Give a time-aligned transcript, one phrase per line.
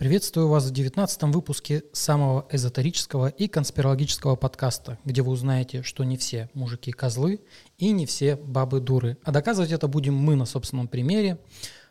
[0.00, 6.16] Приветствую вас в 19 выпуске самого эзотерического и конспирологического подкаста, где вы узнаете, что не
[6.16, 7.42] все мужики козлы
[7.76, 9.18] и не все бабы дуры.
[9.24, 11.38] А доказывать это будем мы на собственном примере.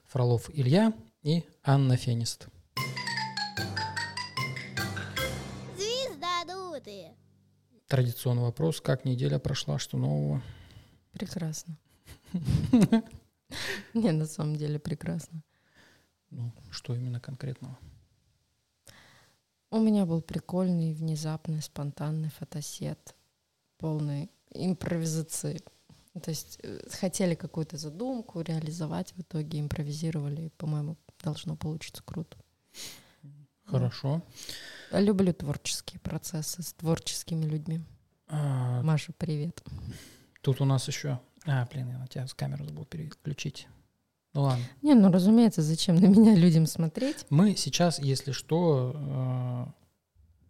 [0.08, 0.92] Фролов Илья
[1.22, 2.48] и Анна Фенист.
[7.88, 8.82] Традиционный вопрос.
[8.82, 9.78] Как неделя прошла?
[9.78, 10.42] Что нового?
[11.12, 11.78] Прекрасно.
[13.94, 15.44] Не, на самом деле прекрасно.
[16.32, 17.78] Ну, что именно конкретного?
[19.72, 23.16] У меня был прикольный, внезапный, спонтанный фотосет,
[23.78, 25.62] полный импровизации.
[26.22, 32.38] То есть э, хотели какую-то задумку реализовать, в итоге импровизировали, по-моему, должно получиться круто.
[33.66, 34.24] Хорошо.
[34.92, 37.82] Люблю творческие процессы с творческими людьми.
[38.28, 38.82] А...
[38.82, 39.64] Маша, привет.
[40.42, 41.20] Тут у нас еще...
[41.46, 43.68] А, блин, я на тебя с камеру забыл переключить.
[44.34, 44.64] Ну ладно.
[44.82, 47.26] Не, ну разумеется, зачем на меня людям смотреть?
[47.30, 49.66] Мы сейчас, если что, э,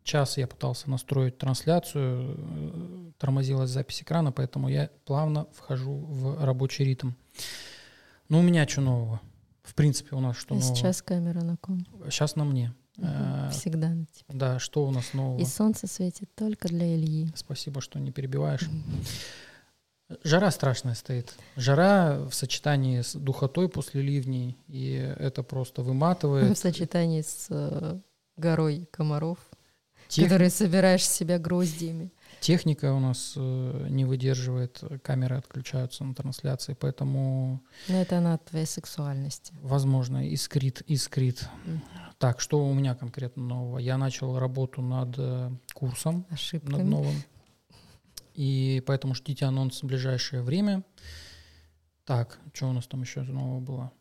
[0.04, 6.84] час я пытался настроить трансляцию, э, тормозилась запись экрана, поэтому я плавно вхожу в рабочий
[6.84, 7.12] ритм.
[8.28, 9.22] Ну, у меня что нового?
[9.64, 10.76] В принципе, у нас что а нового?
[10.76, 11.86] Сейчас камера на ком?
[12.10, 12.74] Сейчас на мне.
[12.98, 14.26] Угу, всегда на тебе.
[14.28, 15.40] Да, что у нас нового?
[15.40, 17.32] И солнце светит только для Ильи.
[17.36, 18.68] Спасибо, что не перебиваешь.
[20.24, 21.36] Жара страшная стоит.
[21.56, 26.58] Жара в сочетании с духотой после ливней, и это просто выматывает.
[26.58, 28.00] В сочетании с э,
[28.36, 29.38] горой комаров,
[30.08, 30.26] Тех...
[30.26, 32.12] которые собираешь себя гроздьями.
[32.40, 37.62] Техника у нас э, не выдерживает, камеры отключаются на трансляции, поэтому...
[37.88, 39.54] Но это она от твоей сексуальности.
[39.62, 41.48] Возможно, искрит, искрит.
[41.66, 41.80] Mm.
[42.18, 43.78] Так, что у меня конкретно нового?
[43.78, 46.78] Я начал работу над э, курсом, Ошибками.
[46.78, 47.16] над новым.
[48.40, 50.86] И поэтому ждите анонс в ближайшее время.
[52.06, 53.92] Так, что у нас там еще нового было?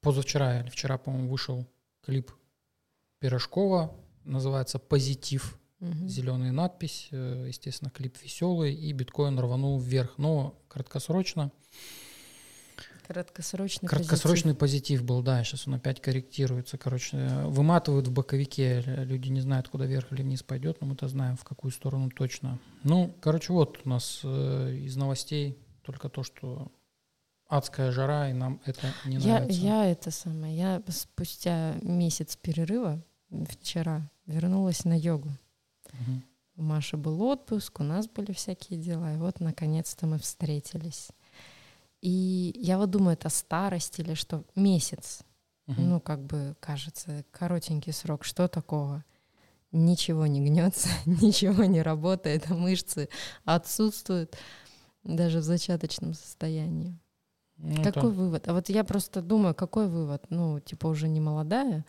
[0.00, 1.66] Позавчера или вчера, по-моему, вышел
[2.02, 2.30] клип
[3.18, 3.96] Пирожкова.
[4.22, 5.58] Называется «Позитив».
[5.80, 6.06] Угу.
[6.06, 7.08] Зеленая надпись.
[7.10, 8.72] Э, естественно, клип веселый.
[8.72, 10.18] И биткоин рванул вверх.
[10.18, 11.50] Но краткосрочно
[13.08, 14.98] Краткосрочный, Краткосрочный позитив.
[14.98, 16.76] позитив был, да, сейчас он опять корректируется.
[16.76, 21.38] Короче, выматывают в боковике, люди не знают, куда вверх или вниз пойдет, но мы-то знаем,
[21.38, 22.58] в какую сторону точно.
[22.84, 26.70] Ну, короче, вот у нас э, из новостей только то, что
[27.48, 29.60] адская жара, и нам это не я, нравится.
[29.60, 33.02] Я это самое, я спустя месяц перерыва
[33.48, 35.30] вчера вернулась на йогу.
[35.94, 36.22] Угу.
[36.56, 41.08] У Маши был отпуск, у нас были всякие дела, и вот наконец-то мы встретились.
[42.00, 44.44] И я вот думаю, это старость или что?
[44.54, 45.20] Месяц.
[45.66, 45.80] Угу.
[45.80, 48.24] Ну, как бы кажется, коротенький срок.
[48.24, 49.04] Что такого?
[49.70, 53.08] Ничего не гнется, ничего не работает, а мышцы
[53.44, 54.36] отсутствуют
[55.04, 56.98] даже в зачаточном состоянии.
[57.58, 58.08] Ну, какой это...
[58.08, 58.48] вывод?
[58.48, 60.24] А вот я просто думаю, какой вывод?
[60.30, 61.84] Ну, типа уже не молодая,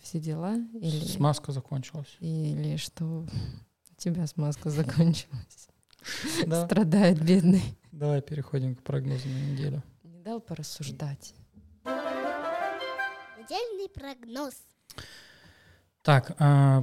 [0.00, 0.54] все дела?
[0.74, 1.04] Или...
[1.04, 2.16] Смазка закончилась.
[2.20, 3.04] Или что
[3.90, 5.68] у тебя смазка закончилась?
[6.02, 7.62] Страдает бедный.
[7.92, 9.82] Давай переходим к прогнозу на неделю.
[10.04, 11.34] Не дал порассуждать.
[11.84, 14.54] Недельный прогноз.
[16.02, 16.82] Так, э,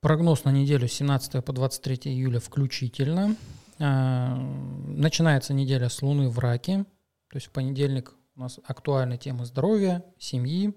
[0.00, 3.36] прогноз на неделю 17 по 23 июля включительно.
[3.78, 6.84] Э, начинается неделя с Луны в Раке.
[7.28, 10.74] То есть в понедельник у нас актуальна тема здоровья, семьи.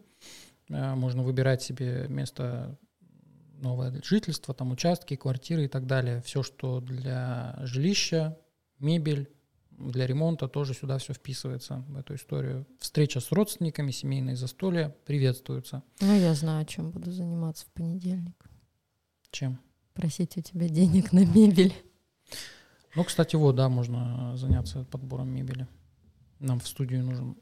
[0.69, 2.77] Э, можно выбирать себе место
[3.61, 6.21] новое жительство, там участки, квартиры и так далее.
[6.21, 8.37] Все, что для жилища,
[8.79, 9.29] мебель,
[9.71, 12.67] для ремонта тоже сюда все вписывается, в эту историю.
[12.79, 15.83] Встреча с родственниками, семейные застолья приветствуются.
[16.01, 18.45] Ну, я знаю, чем буду заниматься в понедельник.
[19.31, 19.59] Чем?
[19.93, 21.73] Просить у тебя денег на мебель.
[22.95, 25.67] Ну, кстати, вот, да, можно заняться подбором мебели.
[26.39, 27.37] Нам в студию нужен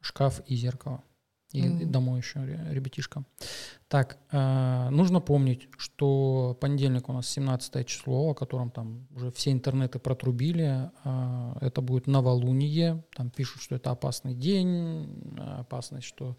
[0.00, 1.02] шкаф и зеркало.
[1.52, 1.86] И mm-hmm.
[1.86, 2.40] домой еще
[2.70, 3.24] ребятишка.
[3.88, 9.52] Так, э, нужно помнить, что понедельник у нас 17 число, о котором там уже все
[9.52, 10.90] интернеты протрубили.
[11.04, 13.04] Э, это будет новолуние.
[13.14, 16.38] Там пишут, что это опасный день, опасность, что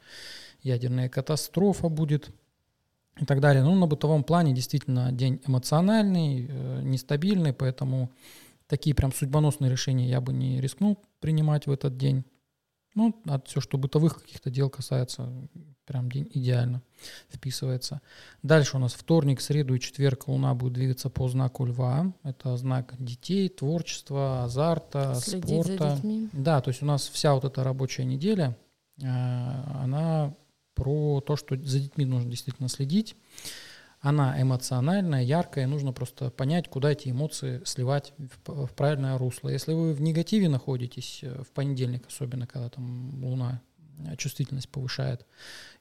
[0.63, 2.31] ядерная катастрофа будет
[3.19, 3.63] и так далее.
[3.63, 8.11] Ну, на бытовом плане действительно день эмоциональный, э, нестабильный, поэтому
[8.67, 12.25] такие прям судьбоносные решения я бы не рискнул принимать в этот день.
[12.95, 15.29] Ну, а все, что бытовых каких-то дел касается,
[15.85, 16.81] прям день идеально
[17.29, 18.01] вписывается.
[18.43, 22.13] Дальше у нас вторник, среду и четверг Луна будет двигаться по знаку Льва.
[22.23, 25.99] Это знак детей, творчества, азарта, Следить спорта.
[26.33, 28.57] Да, то есть у нас вся вот эта рабочая неделя,
[29.01, 30.35] э, она
[30.75, 33.15] про то, что за детьми нужно действительно следить
[34.03, 39.47] она эмоциональная, яркая, нужно просто понять, куда эти эмоции сливать в, в правильное русло.
[39.47, 43.61] Если вы в негативе находитесь, э, в понедельник особенно, когда там Луна
[44.17, 45.25] чувствительность повышает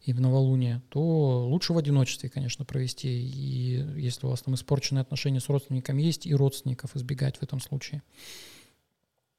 [0.02, 3.08] и в новолуние, то лучше в одиночестве, конечно, провести.
[3.08, 7.58] И если у вас там испорченные отношения с родственниками есть, и родственников избегать в этом
[7.58, 8.04] случае.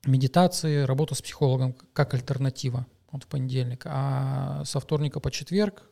[0.05, 3.83] Медитации, работа с психологом как альтернатива вот в понедельник.
[3.85, 5.83] А со вторника по четверг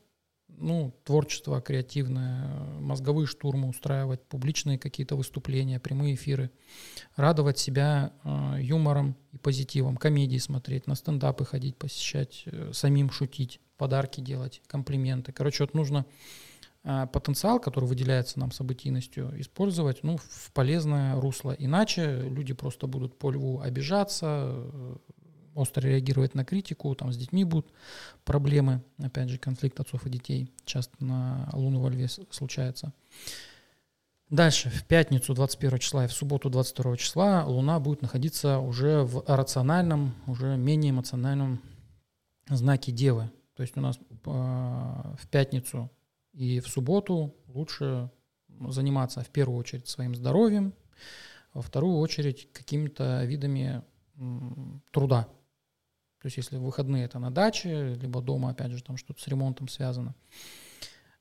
[0.58, 6.52] ну, творчество креативное, мозговые штурмы устраивать, публичные какие-то выступления, прямые эфиры,
[7.16, 13.60] радовать себя э, юмором и позитивом, комедии смотреть, на стендапы ходить, посещать, э, самим шутить,
[13.78, 15.32] подарки делать, комплименты.
[15.32, 16.06] Короче, вот нужно
[16.84, 21.56] э, потенциал, который выделяется нам событийностью, использовать ну, в полезное русло.
[21.58, 24.66] Иначе люди просто будут по льву обижаться,
[25.56, 27.72] остро реагировать на критику, там с детьми будут
[28.24, 32.94] проблемы, опять же, конфликт отцов и детей часто на Луну во Льве случается.
[34.30, 39.26] Дальше, в пятницу 21 числа и в субботу 22 числа Луна будет находиться уже в
[39.28, 41.62] рациональном, уже менее эмоциональном
[42.48, 43.30] знаке Девы.
[43.56, 45.92] То есть у нас э, в пятницу
[46.32, 48.10] и в субботу лучше
[48.70, 50.74] заниматься в первую очередь своим здоровьем,
[51.54, 53.84] во вторую очередь какими-то видами
[54.92, 55.28] труда.
[56.22, 59.68] То есть если выходные это на даче, либо дома, опять же, там что-то с ремонтом
[59.68, 60.14] связано.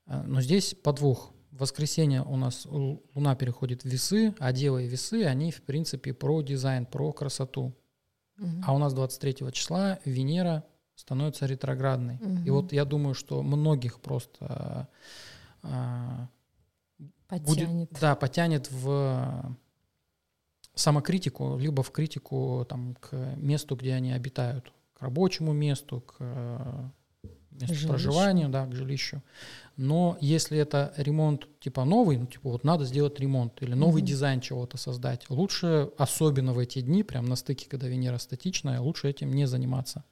[0.04, 1.32] А, но здесь подвох.
[1.52, 6.12] В воскресенье у нас Луна переходит в весы, а Дева и весы, они, в принципе,
[6.12, 7.74] про дизайн, про красоту.
[8.38, 8.62] Угу.
[8.66, 10.64] А у нас 23 числа Венера
[10.94, 12.16] становится ретроградной.
[12.16, 12.44] Угу.
[12.44, 14.86] И вот я думаю, что многих просто
[15.62, 16.28] а,
[17.26, 17.68] потянет.
[17.68, 19.56] Будет, да, потянет в
[20.74, 26.88] самокритику, либо в критику там, к месту, где они обитают к рабочему месту, к э,
[27.52, 27.88] месту жилищу.
[27.88, 29.22] проживания, да, к жилищу.
[29.76, 34.06] Но если это ремонт типа новый, ну типа вот надо сделать ремонт или новый mm
[34.06, 39.08] дизайн чего-то создать, лучше, особенно в эти дни, прям на стыке, когда Венера статичная, лучше
[39.08, 40.04] этим не заниматься.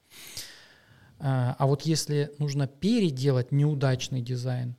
[1.18, 4.76] А, а вот если нужно переделать неудачный дизайн,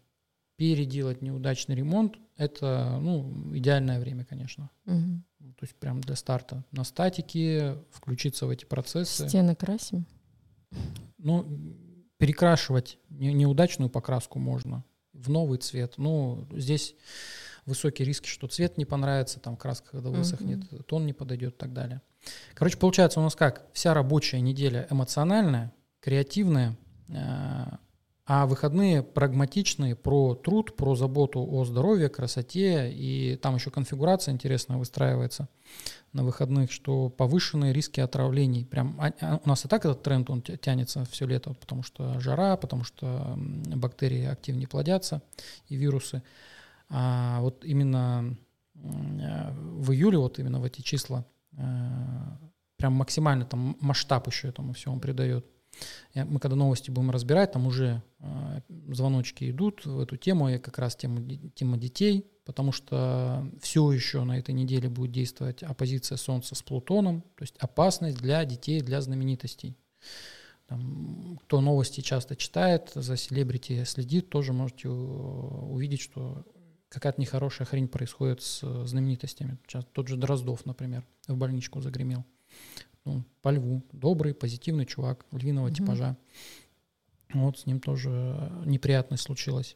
[0.56, 4.72] переделать неудачный ремонт, это ну, идеальное время, конечно.
[4.86, 5.22] Угу.
[5.40, 6.64] То есть прям для старта.
[6.72, 9.28] На статике включиться в эти процессы.
[9.28, 10.06] Стены красим?
[11.18, 11.46] Ну,
[12.18, 14.84] перекрашивать неудачную покраску можно
[15.14, 15.94] в новый цвет.
[15.98, 16.96] Ну, здесь
[17.66, 20.84] высокие риски, что цвет не понравится, там краска, когда высохнет, uh-huh.
[20.84, 22.02] тон не подойдет и так далее.
[22.54, 23.68] Короче, получается у нас как?
[23.74, 26.78] Вся рабочая неделя эмоциональная, креативная,
[27.08, 27.66] э,
[28.32, 34.78] а выходные прагматичные про труд, про заботу о здоровье, красоте, и там еще конфигурация интересная
[34.78, 35.50] выстраивается
[36.14, 38.66] на выходных, что повышенные риски отравлений.
[38.66, 42.20] Прям а, а, у нас и так этот тренд, он тянется все лето, потому что
[42.20, 45.24] жара, потому что бактерии активнее плодятся
[45.68, 46.22] и вирусы.
[46.88, 48.38] А вот именно
[48.76, 51.66] э, в июле, вот именно в эти числа, э,
[52.78, 55.48] прям максимально там масштаб еще этому всему придает.
[56.14, 60.78] Мы когда новости будем разбирать, там уже э, звоночки идут в эту тему, и как
[60.80, 66.56] раз тему, тема детей, потому что все еще на этой неделе будет действовать оппозиция Солнца
[66.56, 69.78] с Плутоном, то есть опасность для детей, для знаменитостей.
[70.68, 76.46] Там, кто новости часто читает, за селебрити следит, тоже можете увидеть, что
[76.90, 79.58] какая-то нехорошая хрень происходит с знаменитостями.
[79.68, 82.24] Сейчас тот же Дроздов, например, в больничку загремел
[83.10, 85.76] ну, по льву, добрый, позитивный чувак, львиного угу.
[85.76, 86.18] типажа.
[87.34, 89.76] Вот с ним тоже неприятность случилась.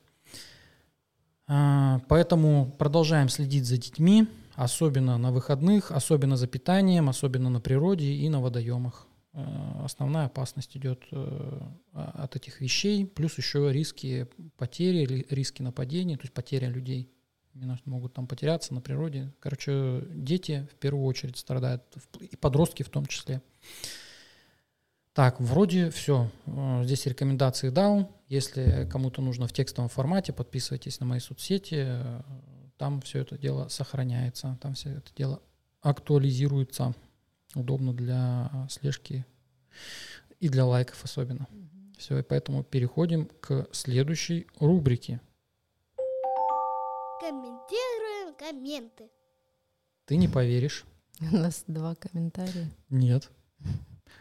[1.48, 8.12] А, поэтому продолжаем следить за детьми, особенно на выходных, особенно за питанием, особенно на природе
[8.14, 9.08] и на водоемах.
[9.34, 11.62] А, основная опасность идет э,
[11.94, 17.10] от этих вещей, плюс еще риски потери, риски нападений, то есть потеря людей
[17.86, 19.32] могут там потеряться на природе.
[19.40, 21.84] Короче, дети в первую очередь страдают,
[22.20, 23.42] и подростки в том числе.
[25.14, 26.32] Так, вроде все.
[26.48, 28.12] Э, здесь рекомендации дал.
[28.28, 32.02] Если кому-то нужно в текстовом формате, подписывайтесь на мои соцсети.
[32.78, 35.42] Там все это дело сохраняется, там все это дело
[35.82, 36.96] актуализируется.
[37.54, 39.24] Удобно для слежки
[40.40, 41.48] и для лайков особенно.
[42.00, 45.22] Все, и поэтому переходим к следующей рубрике–
[48.54, 49.10] комменты.
[50.06, 50.86] Ты не поверишь.
[51.32, 52.70] У нас два комментария.
[52.90, 53.30] Нет.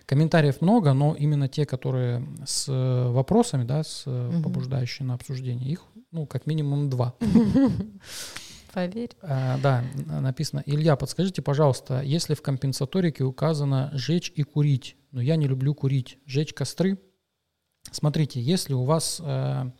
[0.07, 2.67] Комментариев много, но именно те, которые с
[3.11, 4.43] вопросами, да, с угу.
[4.43, 7.15] побуждающие на обсуждение, их, ну, как минимум два.
[8.73, 9.11] Поверь.
[9.21, 10.63] А, да, написано.
[10.65, 16.19] Илья, подскажите, пожалуйста, если в компенсаторике указано «жечь и курить», но я не люблю курить,
[16.25, 16.99] «жечь костры»,
[17.91, 19.71] смотрите, если у вас э,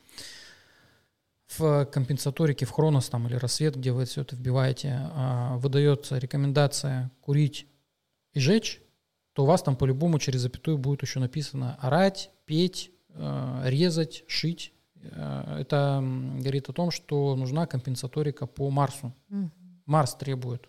[1.59, 7.11] в компенсаторике, в Хронос там, или Рассвет, где вы все это вбиваете, а, выдается рекомендация
[7.21, 7.67] курить
[8.33, 8.81] и жечь,
[9.33, 14.73] то у вас там по-любому через запятую будет еще написано орать, петь, э, резать, шить.
[14.95, 16.05] Э, это
[16.39, 19.15] говорит о том, что нужна компенсаторика по Марсу.
[19.29, 19.51] Мгм.
[19.87, 20.69] Марс требует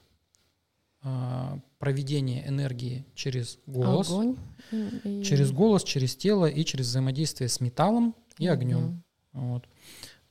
[1.79, 4.37] проведения энергии через голос, Огонь.
[5.21, 9.03] через голос, через тело и через взаимодействие с металлом и огнем.
[9.33, 9.51] Мгм.
[9.51, 9.67] Вот.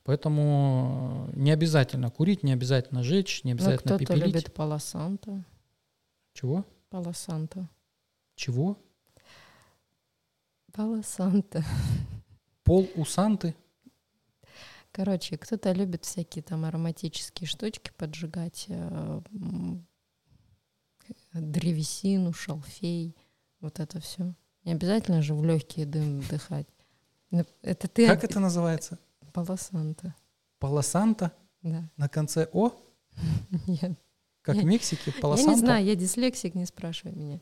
[0.03, 4.25] Поэтому э, не обязательно курить, не обязательно жечь, не Ну, обязательно кто-то пепелить.
[4.35, 5.45] любит палосанта.
[6.33, 6.65] Чего?
[6.89, 7.69] Палосанта.
[8.35, 8.77] Чего?
[10.73, 11.63] Палосанта.
[12.63, 13.55] Пол усанты?
[14.91, 19.21] Короче, кто-то любит всякие там ароматические штучки поджигать, э,
[21.33, 23.15] древесину, шалфей,
[23.59, 24.33] вот это все.
[24.63, 26.67] Не обязательно же в легкие дым вдыхать.
[27.31, 28.99] Ну, Это ты Как это называется?
[29.33, 30.15] Палосанта.
[30.59, 31.89] Полосанта Да.
[31.97, 32.71] на конце О?
[33.67, 33.95] Я,
[34.41, 35.11] Как в Я- Мексике?
[35.15, 35.51] я Полосанта?
[35.51, 37.39] не знаю, я дислексик, не спрашивай меня.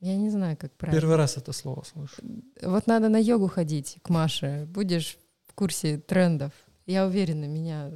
[0.00, 1.00] Я не знаю, как правильно.
[1.00, 2.22] Первый раз это слово слышу.
[2.62, 4.66] Вот надо на йогу ходить к Маше.
[4.68, 6.52] Будешь в курсе трендов.
[6.84, 7.90] Я уверена, меня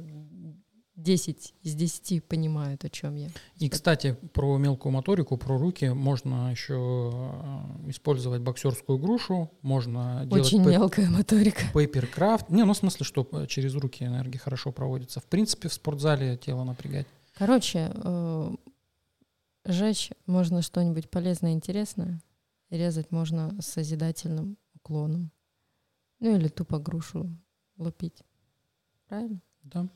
[1.01, 3.29] 10 из 10 понимают, о чем я.
[3.57, 10.63] И, кстати, про мелкую моторику, про руки можно еще э, использовать боксерскую грушу, можно Очень
[10.63, 11.63] делать мелкая моторика.
[11.73, 12.49] пейперкрафт.
[12.49, 15.19] Не, ну в смысле, что э, через руки энергия хорошо проводится.
[15.19, 17.07] В принципе, в спортзале тело напрягать.
[17.33, 18.55] Короче, э,
[19.65, 22.21] жечь можно что-нибудь полезное, интересное.
[22.69, 25.31] Резать можно с созидательным уклоном.
[26.19, 27.35] Ну или тупо грушу
[27.77, 28.23] лупить.
[29.07, 29.41] Правильно?
[29.63, 29.89] Да.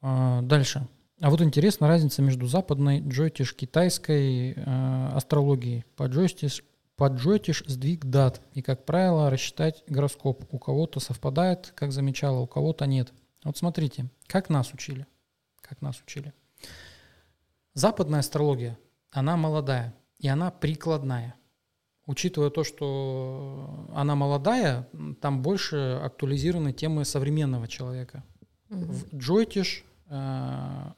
[0.00, 0.86] А, дальше.
[1.20, 5.84] А вот интересна разница между западной джойтиш китайской э, астрологией.
[5.96, 6.62] По джойтиш,
[6.96, 8.40] по джойтиш сдвиг дат.
[8.54, 10.44] И, как правило, рассчитать гороскоп.
[10.52, 13.12] У кого-то совпадает, как замечала, у кого-то нет.
[13.42, 15.06] Вот смотрите, как нас учили.
[15.60, 16.32] Как нас учили.
[17.74, 18.78] Западная астрология,
[19.10, 21.34] она молодая, и она прикладная.
[22.06, 24.88] Учитывая то, что она молодая,
[25.20, 28.24] там больше актуализированы темы современного человека.
[28.68, 28.92] Мгм.
[28.92, 29.84] В Джойтиш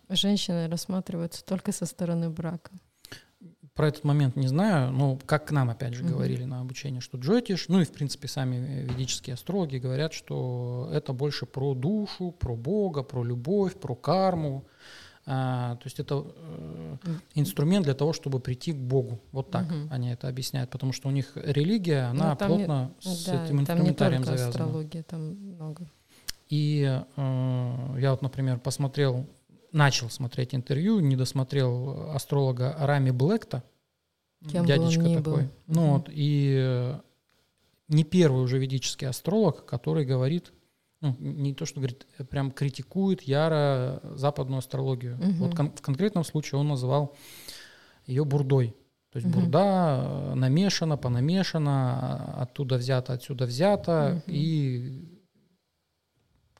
[0.08, 2.70] Женщины рассматриваются только со стороны брака.
[3.74, 6.12] про этот момент не знаю, но как к нам опять же Мгм.
[6.12, 8.56] говорили на обучении, что Джойтиш, ну и в принципе сами
[8.90, 14.66] ведические астрологи говорят, что это больше про душу, про Бога, про любовь, про карму.
[15.24, 16.96] А, то есть это э,
[17.34, 19.18] инструмент для того, чтобы прийти к Богу.
[19.32, 19.88] Вот так Мгм.
[19.90, 23.34] они это объясняют, потому что у них религия, она Ну, там не- плотно с да,
[23.44, 24.48] этим там не инструментарием завязана.
[24.50, 25.20] астрология, там
[25.54, 25.86] много.
[26.50, 26.82] И
[27.16, 29.26] э, я вот, например, посмотрел,
[29.72, 33.62] начал смотреть интервью, не досмотрел астролога Рами Блэкта,
[34.50, 35.22] Кем дядечка такой.
[35.22, 35.38] был.
[35.68, 37.00] Ну вот, и э,
[37.88, 40.52] не первый уже ведический астролог, который говорит,
[41.00, 45.16] ну, не то, что говорит, э, прям критикует яро западную астрологию.
[45.18, 45.32] Мгм.
[45.34, 47.14] Вот кон- в конкретном случае он называл
[48.06, 48.74] ее бурдой.
[49.12, 49.40] То есть Мгм.
[49.40, 54.22] бурда э, намешана, понамешана, оттуда взято, отсюда взято.
[54.26, 54.34] Мгм.
[54.34, 55.19] И,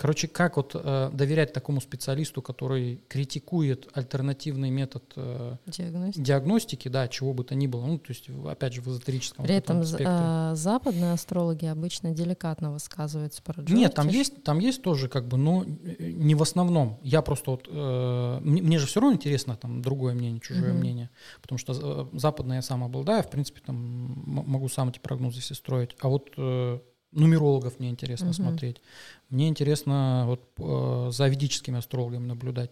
[0.00, 6.25] короче, как вот э, доверять такому специалисту, который критикует альтернативный метод э, Диагностика.
[6.25, 9.52] диагностики, да, чего бы то ни было, ну, то есть, опять же, в эзотерическом При
[9.54, 14.19] вот этом а, западные астрологи обычно деликатно высказываются про Нет, там Джойтиш.
[14.19, 16.99] есть, там есть тоже как бы, но э, не в основном.
[17.02, 20.80] Я просто вот, э, мне, мне же все равно интересно там другое мнение, чужое Мгм.
[20.80, 21.11] мнение,
[21.42, 23.76] потому что э, западное я сам обладаю, в принципе, там
[24.25, 25.95] могу сам эти прогнозы все строить.
[26.00, 26.78] А вот э,
[27.12, 28.35] нумерологов мне интересно Мгм.
[28.35, 28.81] смотреть.
[29.29, 32.71] Мне интересно вот э, за ведическими астрологами наблюдать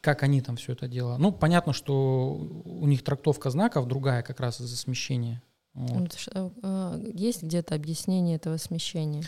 [0.00, 1.16] как они там все это дело.
[1.16, 2.34] Ну, понятно, что
[2.64, 5.40] у них трактовка знаков другая как раз из-за смещения.
[5.74, 6.16] Вот.
[6.34, 9.22] Э, э, Есть где-то объяснение этого смещения?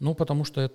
[0.00, 0.72] Ну, потому что,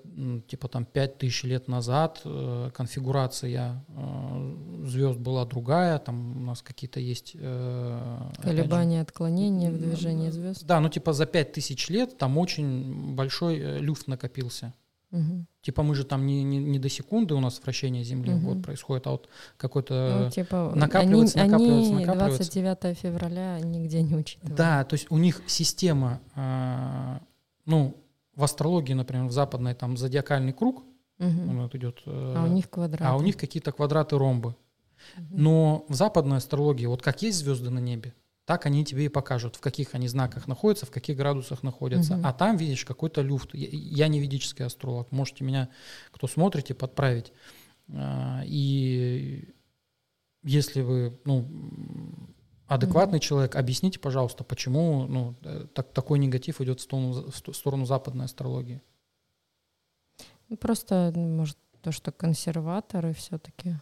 [0.47, 6.99] типа, там, 5000 лет назад э, конфигурация э, звезд была другая, там у нас какие-то
[6.99, 7.31] есть...
[7.33, 10.63] э, опять же, Колебания, отклонения в движении звезд?
[10.63, 14.73] Да, ну, типа, за 5000 лет там очень большой э, люфт накопился.
[15.09, 15.47] Мгм.
[15.63, 18.45] Типа, мы же там не, не, не до секунды у нас вращение Земли Мгм.
[18.45, 19.27] вот происходит, а вот
[19.57, 20.25] какой-то...
[20.25, 22.51] Ну, типа, накапливается, они, накапливается, они накапливается.
[22.51, 24.55] 29 февраля нигде не учитывают.
[24.55, 27.17] Да, то есть у них система, э,
[27.65, 27.97] ну,
[28.35, 30.83] в астрологии, например, в западной там зодиакальный круг,
[31.19, 32.01] он вот идет...
[32.05, 33.03] э, А у них квадраты.
[33.03, 34.55] а у них какие-то квадраты, ромбы.
[35.17, 35.27] Мгм.
[35.31, 38.13] Но в западной астрологии, вот как есть звезды на небе,
[38.45, 42.15] так они тебе и покажут, в каких они знаках находятся, в каких градусах находятся.
[42.17, 42.25] Мгм.
[42.27, 43.53] А там видишь какой-то люфт.
[43.53, 45.69] Я, я не ведический астролог, можете меня,
[46.11, 47.31] кто смотрите, подправить.
[47.93, 49.49] А, И
[50.43, 51.47] если вы ну,
[52.67, 57.53] адекватный человек, объясните, пожалуйста, почему ну, э, так, такой негатив идет в сторону, в сто-
[57.53, 58.81] сторону западной астрологии.
[60.49, 63.75] Ну, Просто, может, то, что консерваторы все-таки.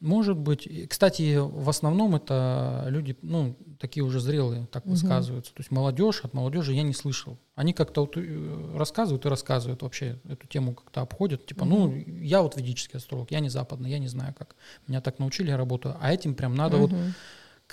[0.00, 0.68] Может быть.
[0.88, 5.54] Кстати, в основном это люди, ну, такие уже зрелые, так высказываются.
[5.54, 7.38] То есть молодежь, от молодежи я не слышал.
[7.54, 11.46] Они как-то вот э, рассказывают и рассказывают вообще эту тему как-то обходят.
[11.46, 14.56] Типа, ну, я вот ведический астролог, я не западный, я не знаю как.
[14.88, 15.96] Меня так научили, я работаю.
[16.00, 16.90] А этим прям надо вот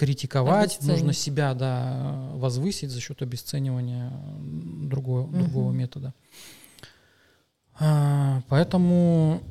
[0.01, 4.11] критиковать, нужно себя, да, возвысить за счет обесценивания
[4.89, 6.15] другого, другого метода.
[7.79, 9.43] А, поэтому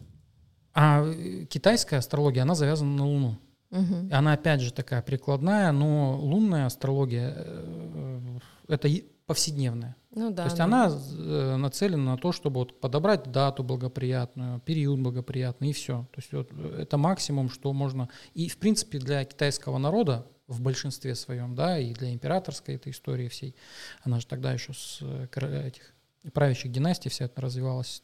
[0.75, 1.07] а
[1.49, 3.39] китайская астрология, она завязана на Луну.
[3.71, 4.09] Угу.
[4.11, 8.89] Она опять же такая прикладная, но лунная астрология э, это
[9.27, 9.95] повседневная.
[10.13, 10.65] Ну, да, То есть да.
[10.65, 16.09] она э, нацелена на то, чтобы вот подобрать дату благоприятную, период благоприятный и все.
[16.13, 18.09] То есть вот это максимум, что можно.
[18.35, 23.29] И в принципе для китайского народа в большинстве своем, да, и для императорской этой истории
[23.29, 23.55] всей,
[24.03, 25.01] она же тогда еще с
[25.33, 25.95] этих
[26.33, 28.03] правящих династий вся это развивалась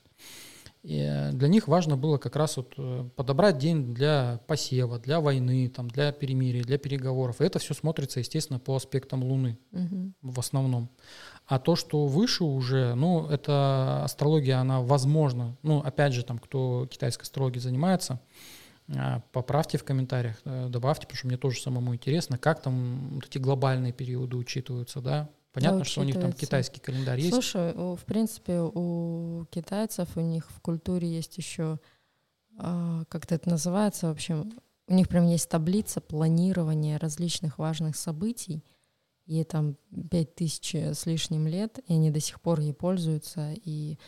[0.86, 5.20] и э, для них важно было как раз вот э, подобрать день для посева, для
[5.20, 7.40] войны, там, для перемирия, для переговоров.
[7.40, 10.12] И это все смотрится, естественно, по аспектам Луны угу.
[10.22, 10.88] в основном.
[11.44, 15.56] А то, что выше уже, ну, это астрология, она возможна.
[15.64, 18.20] Ну, опять же, там, кто китайской астрологией занимается,
[19.32, 23.38] поправьте в комментариях, э, добавьте, потому что мне тоже самому интересно, как там вот эти
[23.38, 27.32] глобальные периоды учитываются, да, Понятно, да, что у них там китайский календарь есть.
[27.32, 31.80] Слушай, в принципе, у китайцев, у них в культуре есть еще,
[32.58, 34.52] а, как-то это называется, в общем,
[34.86, 38.62] у них прям есть таблица планирования различных важных событий,
[39.24, 39.76] ей там
[40.10, 43.98] пять тысяч с лишним лет, и они до сих пор ей пользуются, и,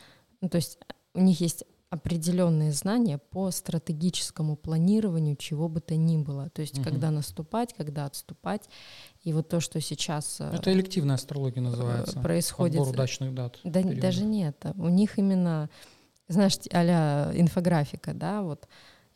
[0.42, 0.78] ну, то есть
[1.14, 6.50] у них есть определенные знания по стратегическому планированию чего бы то ни было.
[6.50, 6.84] То есть, угу.
[6.84, 8.68] когда наступать, когда отступать.
[9.22, 10.36] И вот то, что сейчас...
[10.40, 12.20] Э, Это элективная астрология называется.
[12.20, 12.78] Происходит...
[12.78, 13.58] Подбор удачных дат.
[13.64, 14.62] Да, даже нет.
[14.76, 15.70] У них именно,
[16.28, 18.68] знаешь, а инфографика, да, вот.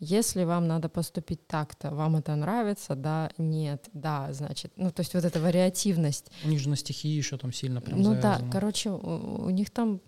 [0.05, 5.15] Если вам надо поступить так-то, вам это нравится, да, нет, да, значит, ну, то есть
[5.15, 6.33] вот эта вариативность.
[6.45, 8.47] У них же на стихии еще там сильно прям Ну завязано.
[8.47, 10.01] да, короче, у, у них там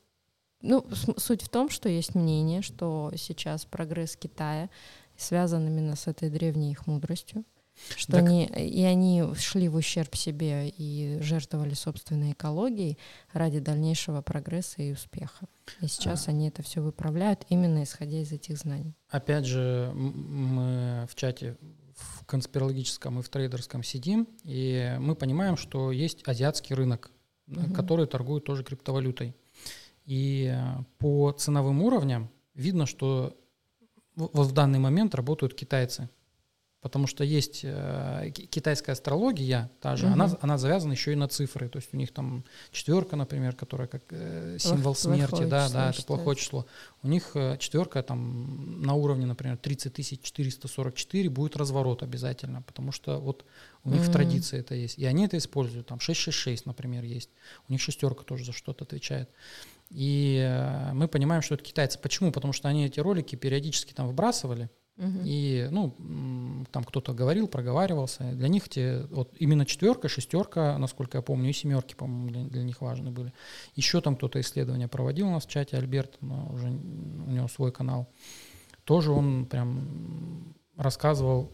[0.64, 4.71] ну, суть в том, что есть мнение, что сейчас прогресс Китая
[5.16, 7.45] связан именно с этой древней их мудростью,
[7.97, 8.25] что так...
[8.25, 12.99] они и они шли в ущерб себе и жертвовали собственной экологией
[13.32, 15.47] ради дальнейшего прогресса и успеха.
[15.80, 16.30] И сейчас а...
[16.30, 18.95] они это все выправляют именно исходя из этих знаний.
[19.08, 21.56] Опять же, мы в чате
[21.95, 27.10] в конспирологическом и в трейдерском сидим, и мы понимаем, что есть азиатский рынок,
[27.47, 27.73] угу.
[27.73, 29.36] который торгует тоже криптовалютой.
[30.04, 33.36] И э, по ценовым уровням видно, что
[34.17, 36.08] вот в данный момент работают китайцы.
[36.84, 40.12] Потому что есть э, китайская астрология, та же, угу.
[40.12, 41.71] она, она завязана еще и на цифры.
[41.71, 45.88] То есть у них там четверка, например, которая как э, символ Плох, смерти, да, да,
[45.88, 46.67] это плохое число.
[47.02, 53.19] У них э, четверка там на уровне, например, 30 444 будет разворот обязательно, потому что
[53.19, 53.47] вот
[53.82, 54.99] у них mm в традиции это есть.
[54.99, 55.86] И они это используют.
[55.86, 57.30] Там 666, например, есть.
[57.67, 59.30] У них шестерка тоже за что-то отвечает.
[59.90, 61.99] И э, мы понимаем, что это китайцы.
[61.99, 62.32] Почему?
[62.32, 65.23] Потому что они эти ролики периодически там выбрасывали, Угу.
[65.25, 68.32] И, ну, там кто-то говорил, проговаривался.
[68.32, 72.62] Для них те, вот именно четверка, шестерка, насколько я помню, и семерки, по-моему, для, для
[72.62, 73.32] них важны были.
[73.75, 78.08] Еще там кто-то исследование проводил у нас в чате, Альберт, уже у него свой канал.
[78.84, 81.50] Тоже он прям рассказывал,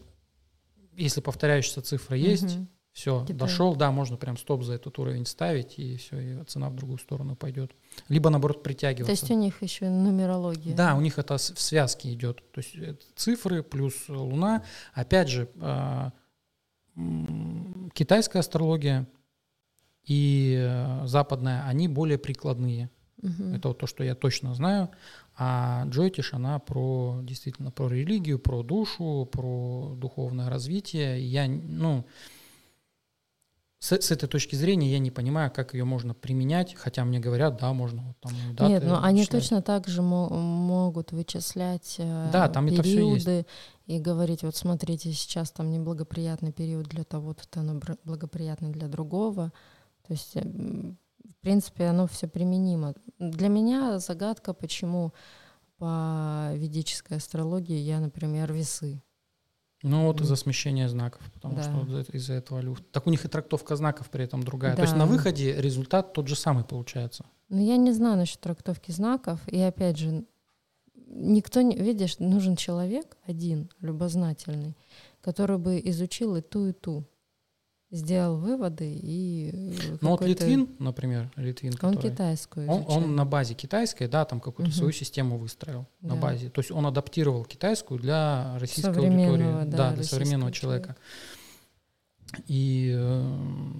[0.95, 2.67] если повторяющаяся цифра есть, угу.
[2.93, 3.37] Все, Китай.
[3.37, 6.97] дошел, да, можно прям стоп за этот уровень ставить, и все, и цена в другую
[6.97, 7.71] сторону пойдет.
[8.09, 9.05] Либо, наоборот, притягиваться.
[9.05, 10.75] То есть у них еще нумерология.
[10.75, 12.43] Да, у них это в связке идет.
[12.51, 12.75] То есть
[13.15, 14.63] цифры плюс Луна.
[14.93, 16.11] Опять же, а,
[17.93, 19.07] китайская астрология
[20.03, 22.89] и э, западная, они более прикладные.
[23.21, 23.43] Угу.
[23.55, 24.89] Это вот то, что я точно знаю.
[25.37, 31.23] А Джойтиш, она про действительно про религию, про душу, про духовное развитие.
[31.23, 32.05] Я, ну,
[33.81, 37.57] с, с этой точки зрения я не понимаю, как ее можно применять, хотя мне говорят,
[37.57, 42.29] да, можно вот там даты Нет, но они точно так же мо- могут вычислять э,
[42.31, 43.45] да, там периоды это
[43.87, 49.51] и говорить, вот смотрите, сейчас там неблагоприятный период для того-то, то благоприятный для другого.
[50.05, 52.93] То есть, э, в принципе, оно все применимо.
[53.17, 55.11] Для меня загадка, почему
[55.79, 59.01] по ведической астрологии я, например, весы.
[59.83, 61.63] Ну вот из-за смещения знаков, потому да.
[61.63, 62.83] что из-за этого люфт.
[62.91, 64.73] Так у них и трактовка знаков при этом другая.
[64.73, 64.77] Да.
[64.77, 67.25] То есть на выходе результат тот же самый получается.
[67.49, 69.39] Ну я не знаю насчет трактовки знаков.
[69.47, 70.25] И опять же,
[70.95, 71.75] никто не...
[71.75, 74.77] Видишь, нужен человек один, любознательный,
[75.21, 77.03] который бы изучил и ту, и ту.
[77.91, 79.75] Сделал выводы и...
[79.99, 83.03] Ну вот Литвин, например, Литвин, Он который- китайскую он, изучает.
[83.03, 84.77] он на базе китайской, да, там какую-то Мгм.
[84.77, 86.21] свою систему выстроил на Да.
[86.21, 86.49] базе.
[86.49, 90.95] То есть он адаптировал китайскую для российской аудитории, да, да, для современного человека.
[92.47, 93.71] И э,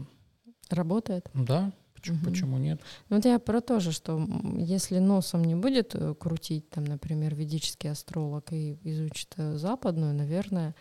[0.69, 1.29] Работает?
[1.33, 2.25] да, почему, Мгм.
[2.25, 2.81] почему нет?
[3.09, 4.25] Ну, Вот я про то же, что
[4.57, 10.75] если носом не будет э, крутить, там, например, ведический астролог и изучит э, западную, наверное,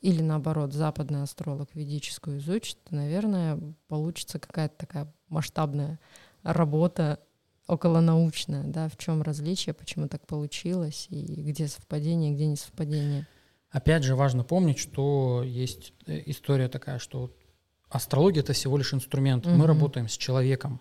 [0.00, 5.98] или наоборот, западный астролог ведическую изучит, то, наверное, получится какая-то такая масштабная
[6.42, 7.20] работа
[7.66, 13.26] околонаучная, да, в чем различие, почему так получилось, и где совпадение, где не совпадение.
[13.70, 17.34] Опять же, важно помнить, что есть э, история такая, что
[17.88, 19.46] астрология это всего лишь инструмент.
[19.46, 19.66] Мы Мгм.
[19.66, 20.80] работаем с человеком.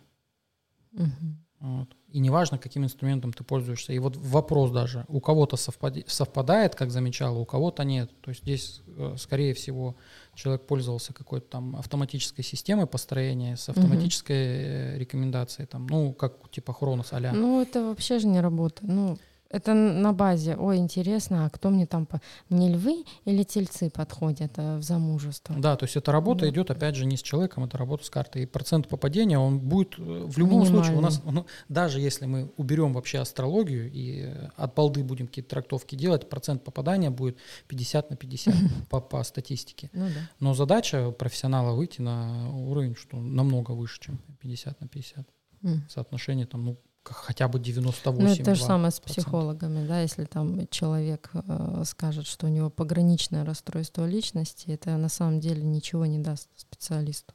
[0.91, 1.43] Мгм.
[1.59, 1.89] Вот.
[2.15, 3.91] И неважно, каким инструментом ты пользуешься.
[3.91, 8.09] И вот вопрос даже, у кого-то совпадает, как замечала, у кого-то нет.
[8.21, 9.97] То есть здесь, э, скорее всего,
[10.33, 16.73] человек пользовался какой-то там автоматической системой построения с автоматической э, рекомендацией, там, ну, как типа
[16.73, 18.89] Хронос а Ну, это вообще же не работает.
[18.89, 19.17] Ну,
[19.49, 22.19] это на базе, ой, интересно, а кто мне там, по...
[22.49, 25.55] мне львы или тельцы подходят э, в замужество?
[25.57, 26.49] Да, то есть эта работа Да.
[26.49, 28.43] идет, опять же, не с человеком, это работа с картой.
[28.43, 32.51] И процент попадения, он будет э, в любом случае у нас, ну, даже если мы
[32.57, 38.09] уберем вообще астрологию и э, от балды будем какие-то трактовки делать, процент попадания будет 50
[38.09, 38.55] на 50
[38.89, 39.89] по, по статистике.
[39.93, 40.29] Ну да.
[40.39, 45.27] Но задача профессионала выйти на уровень, что намного выше, чем 50 на 50.
[45.63, 45.83] М.
[45.89, 46.77] Соотношение там, ну,
[47.13, 49.05] хотя бы 98 Ну, это то же самое с 2%.
[49.05, 55.09] психологами, да, если там человек э, скажет, что у него пограничное расстройство личности, это на
[55.09, 57.33] самом деле ничего не даст специалисту.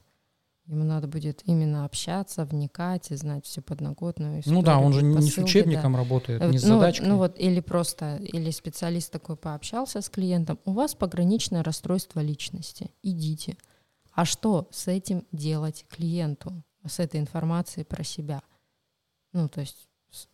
[0.66, 5.02] Ему надо будет именно общаться, вникать и знать всю подноготную Ну да, историю, он же
[5.02, 5.44] не с посылки, да.
[5.44, 7.08] учебником работает, не с ну, задачкой.
[7.08, 12.92] ну вот, или просто, или специалист такой пообщался с клиентом, у вас пограничное расстройство личности,
[13.02, 13.56] идите.
[14.12, 18.42] А что с этим делать клиенту, с этой информацией про себя?
[19.32, 19.88] Ну, то есть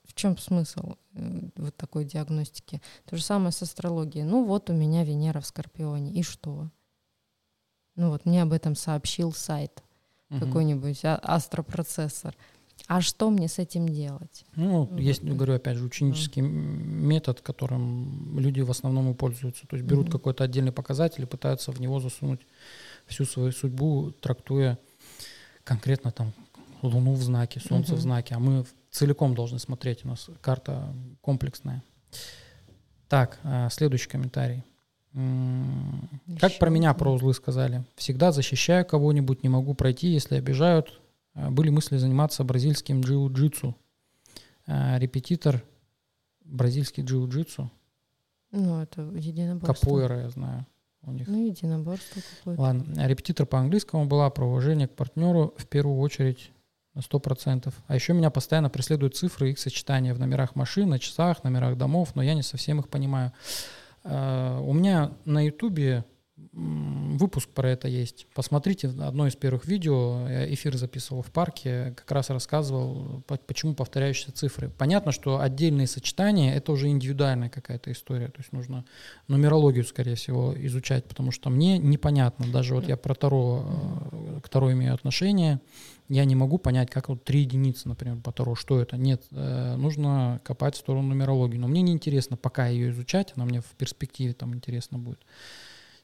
[0.04, 2.80] в чем смысл э, вот такой диагностики?
[3.04, 4.24] То же самое с астрологией.
[4.24, 6.70] Ну вот у меня Венера в Скорпионе, и что?
[7.94, 9.82] Ну вот мне об этом сообщил сайт
[10.28, 10.40] Мгм.
[10.40, 12.34] какой-нибудь а- астропроцессор.
[12.88, 14.44] А что мне с этим делать?
[14.54, 15.32] Ну, Вот, есть, да.
[15.32, 19.66] говорю, опять же, ученический м- метод, которым люди в основном и пользуются.
[19.66, 20.12] То есть берут Мгм.
[20.12, 22.40] какой-то отдельный показатель и пытаются в него засунуть
[23.06, 24.78] всю свою судьбу, трактуя
[25.64, 26.32] конкретно там
[26.82, 27.98] Луну в знаке, Солнце Мгм.
[27.98, 28.34] в знаке.
[28.34, 31.82] А мы целиком должны смотреть, у нас карта комплексная.
[33.08, 34.64] Так, а, следующий комментарий.
[35.14, 36.08] М,
[36.40, 37.84] Как про меня про узлы сказали?
[37.94, 41.00] Всегда защищаю кого-нибудь, не могу пройти, если обижают.
[41.34, 43.74] А, Были мысли заниматься бразильским джиу-джитсу.
[44.66, 45.62] А, Репетитор
[46.44, 47.70] бразильский джиу-джитсу.
[48.52, 49.72] Ну, это единоборство.
[49.86, 50.66] Капуэра, я знаю.
[51.02, 51.28] У них.
[51.28, 52.60] Ну, единоборство какое-то.
[52.62, 56.50] Ладно, репетитор по английскому была про уважение к партнеру в первую очередь
[56.96, 57.72] на 100%.
[57.86, 62.12] А еще меня постоянно преследуют цифры их сочетания в номерах машин, на часах, номерах домов,
[62.14, 63.32] но я не совсем их понимаю.
[64.02, 66.04] А, У меня на ютубе
[66.52, 68.26] выпуск про это есть.
[68.34, 70.28] Посмотрите одно из первых видео.
[70.28, 74.68] Я эфир записывал в парке, как раз рассказывал, по- почему повторяющиеся цифры.
[74.68, 78.28] Понятно, что отдельные сочетания— это уже индивидуальная какая-то история.
[78.28, 78.84] То есть нужно
[79.28, 82.46] нумерологию, скорее всего, изучать, потому что мне непонятно.
[82.52, 83.64] Даже вот я про Таро,
[84.12, 85.60] э, к Таро имею отношение,
[86.08, 88.96] я не могу понять, как вот три единицы, например, по Таро, что это.
[88.96, 91.56] Нет, э, нужно копать в сторону нумерологии.
[91.56, 95.20] Но мне не интересно пока ее изучать, она мне в перспективе там интересно будет.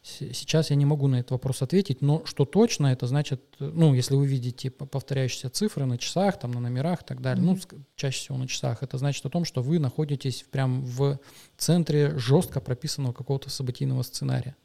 [0.05, 4.17] Сейчас я не могу на этот вопрос ответить, но что точно, это значит, ну, если
[4.17, 7.61] вы видите повторяющиеся цифры на часах, там, на номерах и так далее, ну, Мгм.
[7.61, 11.21] ск- чаще всего на часах, это значит о том, что вы находитесь прям в
[11.57, 14.57] центре жестко прописанного какого-то событийного сценария.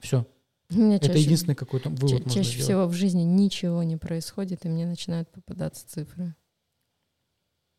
[0.00, 0.26] Все.
[0.70, 2.64] Меня Это чаще, единственный какой-то вывод ча- чаще сделать.
[2.64, 6.34] всего в жизни ничего не происходит, и мне начинают попадаться цифры.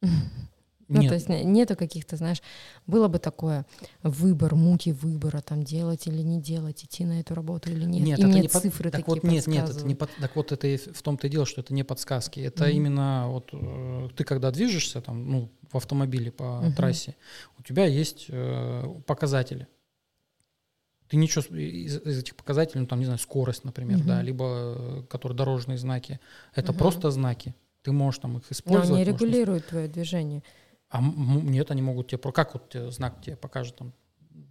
[0.88, 2.44] Ну, Нет, то есть не- нету каких-то, знаешь,
[2.86, 3.66] было бы такое
[4.04, 8.04] выбор, муки выбора, там делать или не делать, идти на эту работу или нет.
[8.06, 10.12] Нет, и это мне не под- цифры так такие вот нет, нет, это не под-
[10.22, 12.40] так вот это и в том-то и дело, что это не подсказки.
[12.40, 12.74] Это Мгм.
[12.76, 16.74] именно вот э, ты когда движешься там, ну, в автомобиле по Мгм.
[16.76, 17.16] трассе,
[17.58, 19.68] у тебя есть э, показатели.
[21.08, 24.08] Ты ничего из, из этих показателей, ну там, не знаю, скорость, например, Мгм.
[24.08, 26.20] да, либо которые дорожные знаки.
[26.54, 26.80] Это Мгм.
[26.80, 27.56] просто знаки.
[27.84, 28.90] Ты можешь там их Но использовать.
[28.90, 30.42] они можешь не регулируют твое движение.
[30.98, 32.20] А нет, они могут тебе...
[32.32, 33.94] Как вот знак тебе покажет там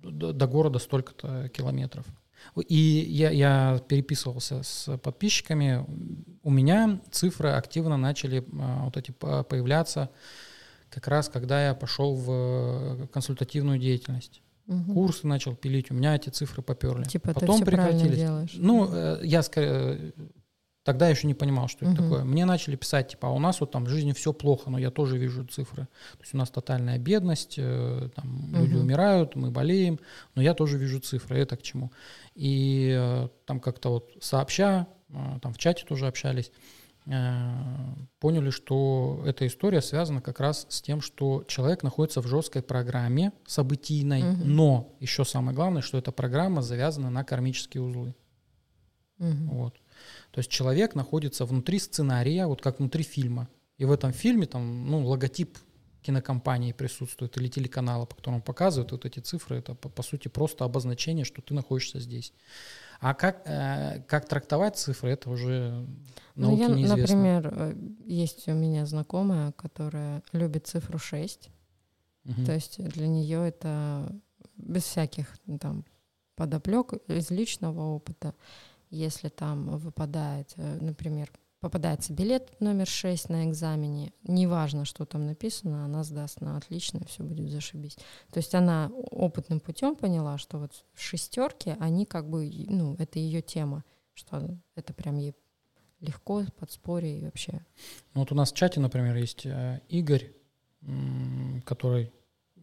[0.02, 2.06] до, города столько-то километров?
[2.68, 5.84] И я, я переписывался с подписчиками.
[6.42, 10.10] У меня цифры активно начали а, вот эти по- появляться
[10.90, 14.42] как раз, когда я пошел в консультативную деятельность.
[14.66, 14.94] Мгм.
[14.94, 17.04] курсы начал пилить, у меня эти цифры поперли.
[17.04, 18.52] Типа ты Потом все правильно прекратились.
[18.54, 19.42] Ну, э, я
[20.84, 22.02] тогда еще не понимал, что это Мгм.
[22.02, 22.24] такое.
[22.24, 24.90] Мне начали писать, типа, а у нас вот там в жизни все плохо, но я
[24.90, 25.82] тоже вижу цифры.
[26.12, 28.82] То есть у нас тотальная бедность, э, там люди Мгм.
[28.82, 29.98] умирают, мы болеем,
[30.34, 31.38] но я тоже вижу цифры.
[31.38, 31.90] Это к чему?
[32.34, 36.52] И э, там как-то вот сообща, э, там в чате тоже общались,
[38.18, 43.32] поняли, что эта история связана как раз с тем, что человек находится в жесткой программе
[43.46, 44.54] событийной, Мгм.
[44.54, 48.14] но еще самое главное, что эта программа завязана на кармические узлы.
[49.18, 49.48] Мгм.
[49.50, 49.74] Вот.
[50.34, 53.48] То есть человек находится внутри сценария, вот как внутри фильма.
[53.76, 55.56] И в этом фильме там, ну, логотип
[56.02, 59.58] кинокомпании присутствует или телеканала, по которому показывают вот эти цифры.
[59.58, 62.32] Это, по, по сути, просто обозначение, что ты находишься здесь.
[62.98, 65.86] А как, э, как трактовать цифры, это уже
[66.34, 67.16] Ну, науке я, неизвестно.
[67.16, 71.48] например, э, есть у меня знакомая, которая любит цифру 6.
[72.24, 72.44] Мгм.
[72.44, 74.12] То есть для нее это
[74.56, 75.84] без всяких ну, там
[76.34, 78.34] подоплек из личного опыта.
[78.94, 85.84] Если там выпадает, э, например, попадается билет номер 6 на экзамене, неважно, что там написано,
[85.84, 87.96] она сдаст на отлично, все будет зашибись.
[88.30, 93.42] То есть она опытным путем поняла, что вот шестерки, они как бы, ну, это ее
[93.42, 95.34] тема, что это прям ей
[96.00, 97.64] легко, подспорье и вообще.
[98.14, 100.32] Ну, Вот у нас в чате, например, есть э, Игорь,
[101.64, 102.12] который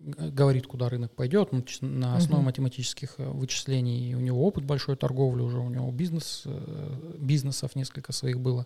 [0.03, 2.45] говорит, куда рынок пойдет, ну, на основе Мгм.
[2.45, 4.15] математических э, вычислений.
[4.15, 8.65] У него опыт большой торговли уже, у него бизнес, э, бизнесов несколько своих было.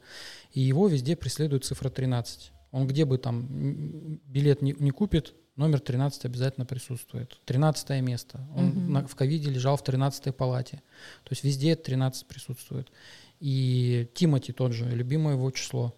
[0.54, 2.52] И его везде преследует цифра 13.
[2.72, 7.40] Он где бы там билет не, не купит, номер 13 обязательно присутствует.
[7.46, 8.48] 13 место.
[8.56, 8.94] Он Мгм.
[8.94, 10.82] на- в ковиде лежал в 13 палате.
[11.24, 12.92] То есть везде 13 присутствует.
[13.40, 15.94] И Тимати тот же, любимое его число.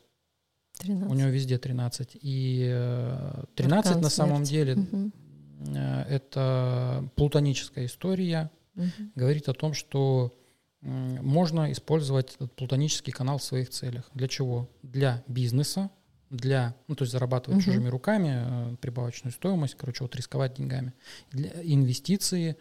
[0.79, 1.11] 13.
[1.11, 2.17] У него везде 13.
[2.21, 4.51] И э, 13 Аркан на самом смерти.
[4.51, 5.13] деле Мгм.
[5.59, 8.49] Э, это плутоническая история.
[8.75, 9.11] Мгм.
[9.15, 10.33] Говорит о том, что
[10.81, 14.09] можно использовать этот плутонический канал в своих целях.
[14.13, 14.69] Для чего?
[14.83, 15.89] Для бизнеса,
[16.29, 17.65] для, ну, то есть зарабатывать Мгм.
[17.65, 20.93] чужими руками, э, прибавочную стоимость, короче, вот рисковать деньгами.
[21.31, 22.57] Для инвестиции,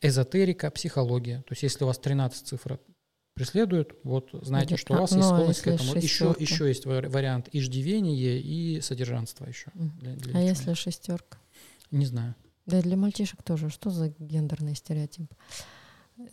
[0.00, 1.38] эзотерика, психология.
[1.42, 2.80] То есть если у вас 13 цифр
[3.34, 5.94] преследует, вот знаете, что у вас есть склонность к этому.
[5.94, 9.70] Еще, еще есть вари- вариант иждивение и содержанство еще.
[9.74, 11.38] Для- для А если шестерка?
[11.90, 12.34] Не знаю.
[12.66, 13.68] Да и для мальчишек тоже.
[13.70, 15.32] Что за гендерный стереотип?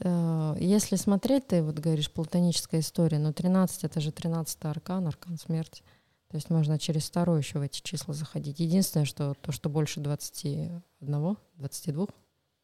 [0.02, 5.38] Э, Если смотреть, ты вот говоришь, платоническая история, но 13 это же 13 аркан, аркан
[5.38, 5.84] смерти.
[6.30, 8.60] То есть можно через второй еще в эти числа заходить.
[8.60, 10.82] Единственное, что то, что больше 21,
[11.56, 12.08] 22,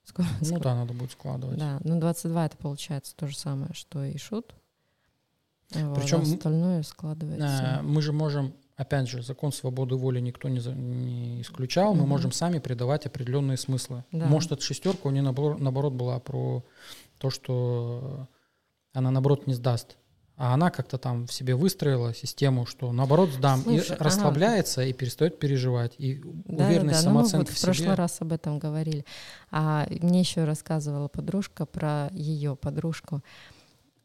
[0.04, 0.64] сколько, Ну сколько?
[0.64, 1.58] да, надо будет складывать.
[1.58, 4.54] Да, ну 22 это получается то же самое, что и шут.
[5.70, 7.80] Причем, а м, остальное складывается.
[7.84, 12.10] Мы же можем, опять же, закон свободы воли никто не, за- не исключал, мы Мгм.
[12.10, 14.04] можем сами придавать определенные смыслы.
[14.12, 14.26] Да.
[14.26, 16.64] Может, эта шестерка у нее наоборот, наоборот была про
[17.20, 18.28] то, что
[18.94, 19.98] она наоборот не сдаст.
[20.36, 24.04] А она как-то там в себе выстроила систему, что наоборот сдам, Слушай, и ага.
[24.04, 25.94] расслабляется и перестает переживать.
[26.00, 27.10] И Да, уверенность, да, да.
[27.10, 27.94] Ну, мы вот самооценка в в прошлый себе.
[27.94, 29.06] раз об этом говорили.
[29.52, 33.22] А мне еще рассказывала подружка про ее подружку.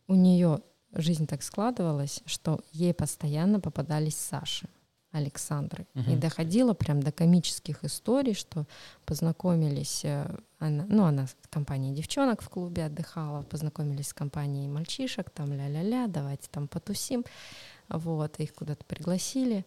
[0.06, 0.60] У нее
[0.92, 4.68] жизнь так складывалась, что ей постоянно попадались Саши.
[5.10, 5.86] Александры.
[5.94, 6.20] И Мгм.
[6.20, 8.66] доходило прям до комических историй, что
[9.06, 15.30] познакомились, э, она, ну, она в компании девчонок в клубе отдыхала, познакомились с компанией мальчишек,
[15.30, 17.24] там ля-ля-ля, давайте там потусим.
[17.88, 19.64] Вот, их куда-то пригласили.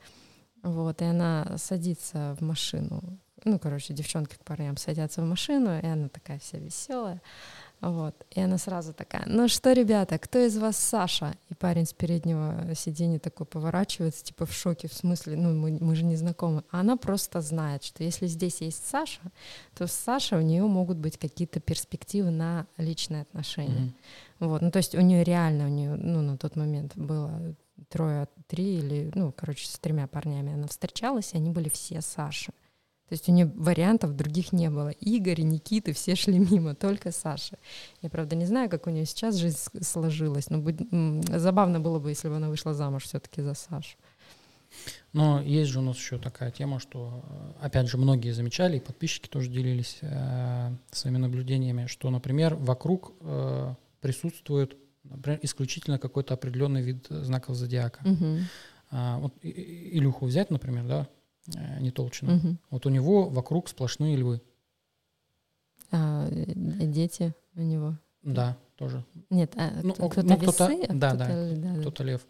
[0.62, 3.01] Вот, и она садится в машину.
[3.43, 7.19] Ну, короче, девчонки к парням садятся в машину, и она такая вся веселая.
[7.81, 8.15] Вот.
[8.29, 11.35] И она сразу такая, ну что, ребята, кто из вас Саша?
[11.49, 15.95] И парень с переднего сиденья такой поворачивается, типа в шоке, в смысле, ну мы, мы
[15.95, 16.63] же не знакомы.
[16.69, 19.21] А она просто знает, что если здесь есть Саша,
[19.75, 23.79] то с Сашей у нее могут быть какие-то перспективы на личные отношения.
[23.81, 23.93] Мгм.
[24.39, 27.55] Вот, ну то есть у нее реально, у нее, ну на тот момент было
[27.89, 32.53] трое, три или, ну, короче, с тремя парнями она встречалась, и они были все Саши.
[33.12, 34.88] То есть у нее вариантов других не было.
[34.88, 37.58] Игорь, Никиты, все шли мимо, только Саша.
[38.02, 40.80] Я, правда, не знаю, как у нее сейчас жизнь сложилась, но будь-
[41.28, 43.97] забавно было бы, если бы она вышла замуж все-таки за Сашу.
[45.12, 47.21] Но есть же у нас еще такая тема, что,
[47.60, 53.12] э, опять же, многие замечали, и подписчики тоже делились э, своими наблюдениями, что, например, вокруг
[53.19, 58.00] э, присутствует например, исключительно какой-то определенный вид знаков зодиака.
[58.06, 58.45] Мгм.
[58.89, 61.10] А, вот Илюху взять, например, да,
[61.56, 62.34] э, не Толчина.
[62.34, 62.60] Мгм.
[62.69, 64.41] Вот у него вокруг сплошные львы.
[65.91, 66.45] А э,
[66.86, 67.97] дети у него?
[68.23, 69.04] Да, тоже.
[69.30, 71.82] Нет, а Ну, кто- кто-то ну, кто-то- весы, а да, кто-то- да, да, да.
[71.82, 72.21] Кто-то лев.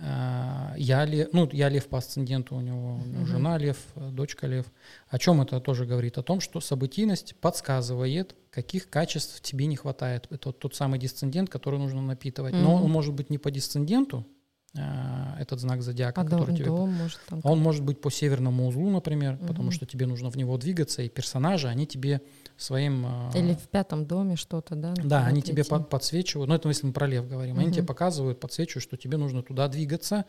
[0.00, 3.26] А, Я лев, ну, я лев по асценденту, у него, у него Мгм.
[3.26, 4.66] жена лев, э, дочка лев.
[5.08, 6.18] О чем это тоже говорит?
[6.18, 10.26] О том, что событийность подсказывает каких качеств тебе не хватает.
[10.30, 12.54] Это тот самый дисцендент, который нужно напитывать.
[12.54, 14.26] Но он может быть не по дисценденту,
[14.74, 16.66] этот знак зодиака, А который дом, тебе...
[16.66, 19.72] дом, может, там Он может быть по северному узлу, например, потому Мгм.
[19.72, 22.20] что тебе нужно в него двигаться, и персонажи, они тебе
[22.56, 23.04] своим...
[23.06, 24.94] а, Или в пятом доме что-то, да?
[25.02, 25.70] да, они тебе идти.
[25.70, 29.16] под- подсвечивают, ну это если мы про лев говорим, они тебе показывают, подсвечивают, что тебе
[29.16, 30.26] нужно туда двигаться,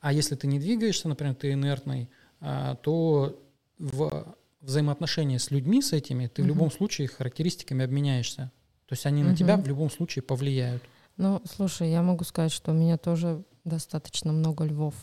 [0.00, 2.08] а если ты не двигаешься, например, ты инертный,
[2.40, 3.38] а, то
[3.78, 6.54] в взаимоотношения с людьми, с этими, ты в Мгм.
[6.54, 8.52] любом случае их характеристиками обменяешься.
[8.86, 10.82] То есть они на тебя в любом случае повлияют.
[11.16, 14.94] Ну, слушай, я могу сказать, что у меня тоже достаточно много львов.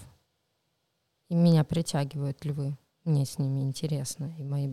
[1.29, 2.77] И меня притягивают львы.
[3.03, 4.33] Мне с ними интересно.
[4.37, 4.67] И мои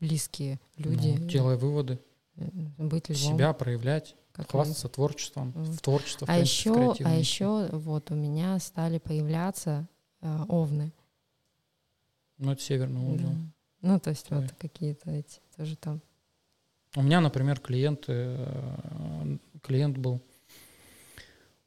[0.00, 1.16] близкие люди.
[1.18, 1.98] Ну, делая выводы,
[2.36, 3.18] э, быть львом.
[3.36, 5.64] себя проявлять, как хвастаться творчеством, Мгм.
[5.72, 9.86] в творчество, в А принципе, еще, а еще вот у меня стали появляться
[10.22, 10.92] э, овны.
[12.38, 13.28] Ну, это северный узел.
[13.28, 13.36] Да.
[13.82, 14.40] Ну, то есть Ой.
[14.42, 16.00] вот какие-то эти тоже там.
[16.96, 20.20] У меня, например, клиент, э, клиент был,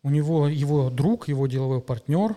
[0.04, 2.36] у него его друг, его деловой партнер,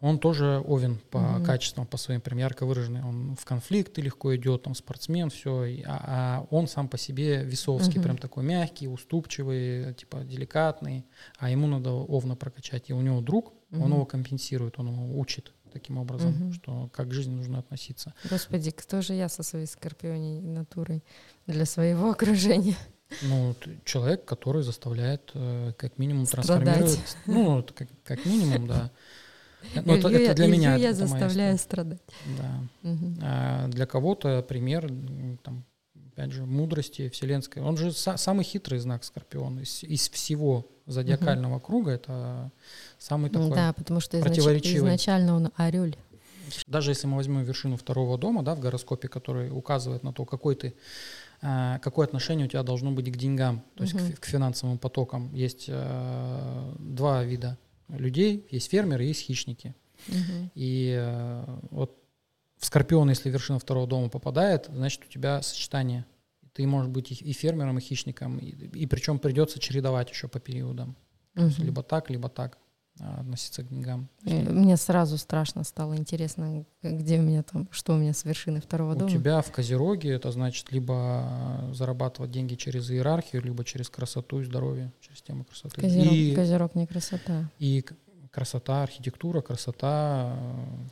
[0.00, 1.44] он тоже овен по Мгм.
[1.44, 3.02] качествам, по своим прям ярко выраженный.
[3.02, 5.82] Он в конфликты легко идет, там спортсмен, все.
[5.86, 6.00] А,
[6.40, 8.02] а он сам по себе весовский, Мгм.
[8.02, 11.04] прям такой мягкий, уступчивый, типа деликатный.
[11.38, 12.88] А ему надо овна прокачать.
[12.88, 13.92] И у него друг, он Мгм.
[13.92, 16.52] его компенсирует, он его учит таким образом, Мгм.
[16.54, 18.14] что как к жизни нужно относиться.
[18.28, 21.04] Господи, кто же я со своей скорпионей натурой
[21.46, 22.74] для своего окружения?
[23.22, 26.46] Ну, человек, который заставляет э, как минимум Страдать.
[26.64, 27.16] трансформировать.
[27.26, 28.90] Ну, как, как минимум, да.
[29.84, 30.70] Ну, это, это я- для меня.
[30.76, 32.00] Илью я это заставляю страдать.
[32.38, 32.60] Да.
[32.90, 33.18] Мгм.
[33.22, 34.90] А для кого-то пример,
[35.42, 35.64] там,
[36.12, 37.60] опять же, мудрости вселенской.
[37.62, 41.90] Он же са- самый хитрый знак Скорпион из, из всего зодиакального круга.
[41.90, 42.50] Это
[42.98, 43.50] самый такой.
[43.50, 44.78] Да, потому что изнач- противоречивый.
[44.88, 45.98] изначально он орель.
[46.66, 50.54] Даже если мы возьмем вершину второго дома, да, в гороскопе, который указывает на то, какой
[50.56, 50.74] ты,
[51.40, 54.06] какое отношение у тебя должно быть к деньгам, то есть к, Мгм.
[54.08, 55.34] фи- к финансовым потокам.
[55.34, 57.56] Есть э, два вида
[57.88, 59.74] людей, есть фермеры, есть хищники.
[60.08, 60.50] Мгм.
[60.54, 61.96] И э, вот
[62.58, 66.04] в Скорпион, если вершина второго дома попадает, значит у тебя сочетание.
[66.52, 70.94] Ты можешь быть и и фермером, и хищником, и, причем придется чередовать еще по периодам.
[71.34, 71.66] То есть Мгм.
[71.66, 72.58] либо так, либо так
[72.98, 74.08] относиться к деньгам.
[74.26, 78.60] Э, Мне сразу страшно стало интересно, где у меня там, что у меня с вершины
[78.60, 79.10] второго У дома.
[79.10, 81.24] тебя в Козероге это значит либо
[81.70, 85.80] э, зарабатывать деньги через иерархию, либо через красоту и здоровье, через тему красоты.
[85.80, 87.48] Козерог, И, Козерог не красота.
[87.58, 87.84] и
[88.30, 90.36] красота, архитектура, красота,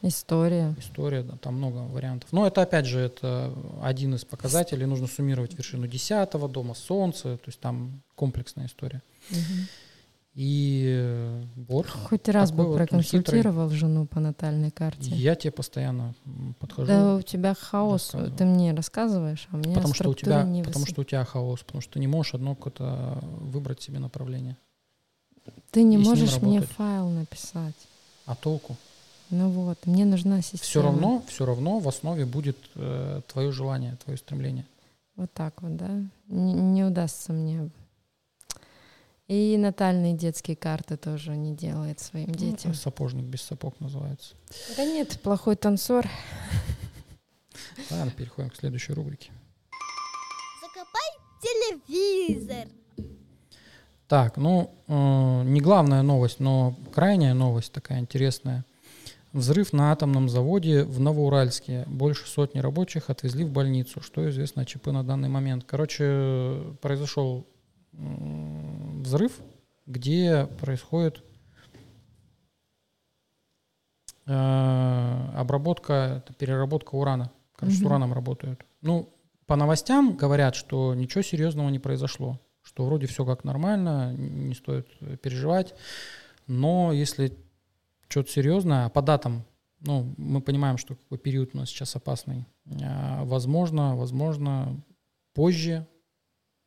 [0.02, 0.74] э, История.
[0.78, 2.32] история, да, там много вариантов.
[2.32, 4.86] Но это опять же это один из показателей.
[4.86, 9.02] Нужно суммировать вершину десятого дома, солнце, то есть там комплексная история.
[9.30, 9.68] Мгм.
[10.38, 15.10] И э, вот Хоть раз бы вот он проконсультировал жену по натальной карте.
[15.10, 16.14] я тебе постоянно
[16.60, 16.86] подхожу.
[16.86, 20.84] Да у тебя хаос, ты мне рассказываешь, а меня Потому что у тебя, не потому
[20.84, 24.56] выс- что у тебя хаос, потому что ты не можешь одно какое-то выбрать себе направление.
[25.72, 27.74] Ты не можешь мне файл написать.
[28.24, 28.76] А толку?
[29.30, 30.62] Ну вот, мне нужна система.
[30.62, 34.66] Все равно, все равно в основе будет э, твое желание, твое стремление.
[35.16, 35.90] Вот так вот, да?
[36.28, 37.70] Не, не удастся мне.
[39.28, 42.72] И натальные детские карты тоже не делает своим Ну, детям.
[42.72, 44.34] сапожник без сапог называется.
[44.76, 46.06] Да нет, плохой танцор.
[47.90, 49.30] Ладно, переходим к следующей рубрике.
[50.62, 51.10] Закопай
[51.42, 52.68] телевизор.
[54.06, 58.64] Так, ну, э, не главная новость, но крайняя новость такая интересная.
[59.34, 61.84] Взрыв на атомном заводе в Новоуральске.
[61.86, 64.00] Больше сотни рабочих отвезли в больницу.
[64.00, 65.64] Что известно о ЧП на данный момент?
[65.66, 67.46] Короче, произошел
[68.98, 69.38] взрыв,
[69.86, 71.22] где происходит
[74.26, 77.30] э, обработка, переработка урана.
[77.56, 77.86] Короче, с Мгм.
[77.86, 78.64] ураном работают.
[78.82, 79.08] Ну,
[79.46, 84.88] по новостям говорят, что ничего серьезного не произошло, что вроде все как нормально, не стоит
[85.00, 85.74] э, переживать.
[86.46, 87.32] Но если
[88.08, 89.44] что-то серьезное, а по датам,
[89.80, 92.46] ну, мы понимаем, что какой период у нас сейчас опасный.
[92.82, 94.80] А, Возможно, возможно,
[95.34, 95.86] позже,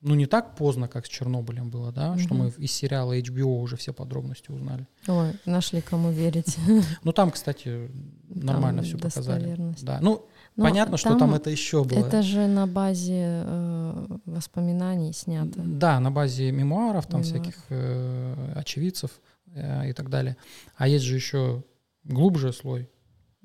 [0.01, 2.43] ну, не так поздно, как с Чернобылем было, да, что Мгм.
[2.45, 4.87] мы из сериала HBO уже все подробности узнали.
[5.07, 6.57] Ой, нашли кому верить.
[7.03, 7.91] Ну, там, кстати,
[8.29, 9.75] нормально Там все показали.
[9.81, 11.99] Да, ну, Но понятно, что там это еще было.
[11.99, 15.59] Это же на базе э, воспоминаний снято.
[15.63, 17.43] Да, на базе мемуаров, там Мемуаров.
[17.43, 19.11] всяких э, очевидцев
[19.53, 20.35] э, и так далее.
[20.75, 21.63] А есть же еще
[22.03, 22.89] глубже слой.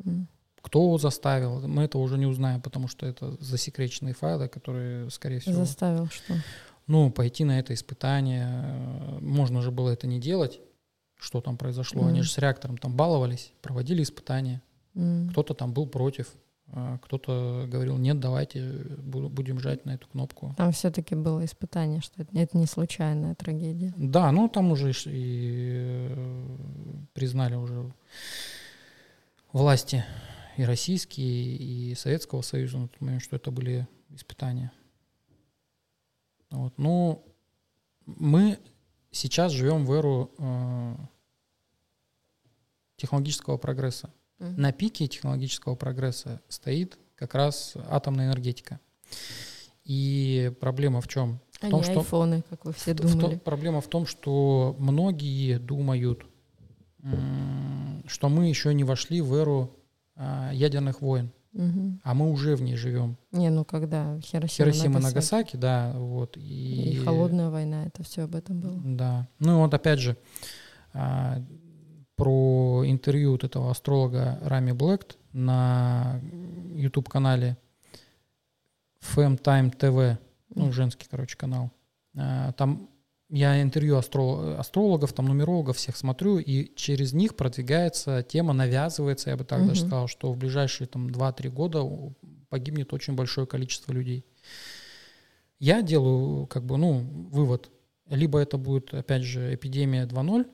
[0.04, 0.26] М.
[0.66, 5.54] Кто заставил, мы это уже не узнаем, потому что это засекреченные файлы, которые, скорее всего,
[5.64, 6.34] Заставил что?
[6.88, 8.46] ну, пойти на это испытание.
[8.48, 10.58] э, Можно же было это не делать,
[11.20, 12.02] что там произошло.
[12.02, 12.22] Они Мгм.
[12.24, 14.60] же с реактором там баловались, проводили испытания.
[14.96, 15.28] М.
[15.30, 16.32] Кто-то там был против.
[16.72, 18.60] а кто-то говорил, нет, давайте
[18.98, 20.52] будем жать на эту кнопку.
[20.56, 23.94] Там все-таки было испытание, что это, это не случайная трагедия.
[23.96, 26.56] Да, ну там уже и э,
[27.14, 27.92] признали уже
[29.52, 30.04] власти
[30.56, 34.72] и российские, и Советского Союза на тот момент, что это были испытания.
[36.50, 36.76] Вот.
[36.78, 37.24] Ну,
[38.06, 38.58] мы
[39.10, 40.96] сейчас живем в эру э,
[42.96, 44.12] технологического прогресса.
[44.38, 44.56] Mm-hmm.
[44.56, 48.80] На пике технологического прогресса стоит как раз атомная энергетика.
[49.84, 51.40] И проблема в чем?
[51.52, 53.36] В том, что, айфоны, как вы все думали.
[53.36, 56.26] В, проблема в том, что многие думают,
[58.06, 59.72] что мы еще не вошли в эру
[60.16, 61.30] а, ядерных войн.
[61.52, 62.00] Угу.
[62.02, 63.16] А мы уже в ней живем.
[63.32, 66.36] Не, ну когда Хиросима, Хиросима Нагасаки, да, вот.
[66.36, 66.92] И...
[66.92, 68.78] и холодная война, это все об этом было.
[68.84, 69.28] Да.
[69.38, 70.16] Ну вот опять же,
[70.92, 71.42] а,
[72.16, 76.20] про интервью вот этого астролога Рами Блэкт на
[76.74, 77.56] YouTube-канале
[79.14, 80.18] Time TV,
[80.54, 81.70] ну, женский, короче, канал.
[82.16, 82.88] А, там
[83.28, 89.36] я интервью астро, астрологов, там нумерологов всех смотрю, и через них продвигается тема, навязывается, я
[89.36, 89.68] бы так угу.
[89.68, 91.82] даже сказал, что в ближайшие там 2-3 года
[92.48, 94.24] погибнет очень большое количество людей.
[95.58, 97.00] Я делаю как бы, ну,
[97.30, 97.70] вывод.
[98.08, 100.46] Либо это будет, опять же, эпидемия 2.0,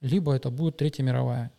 [0.00, 1.50] либо это будет Третья мировая.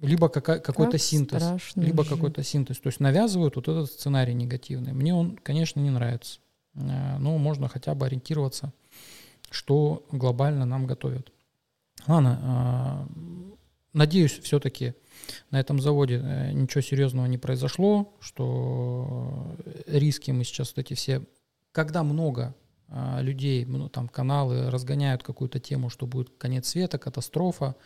[0.00, 1.72] Либо какая, какой-то как синтез.
[1.76, 2.80] Либо какой-то синтез.
[2.80, 4.92] То есть навязывают вот этот сценарий негативный.
[4.92, 6.40] Мне он, конечно, не нравится.
[6.74, 8.72] Э, но можно хотя бы ориентироваться
[9.50, 11.32] что глобально нам готовят.
[12.06, 13.08] Ладно, а,
[13.92, 14.94] надеюсь, все-таки
[15.50, 19.54] на этом заводе э, ничего серьезного не произошло, что
[19.86, 21.22] риски мы сейчас вот эти все...
[21.72, 22.54] Когда много
[23.20, 27.76] людей, ну, там каналы разгоняют какую-то тему, что будет конец света, катастрофа,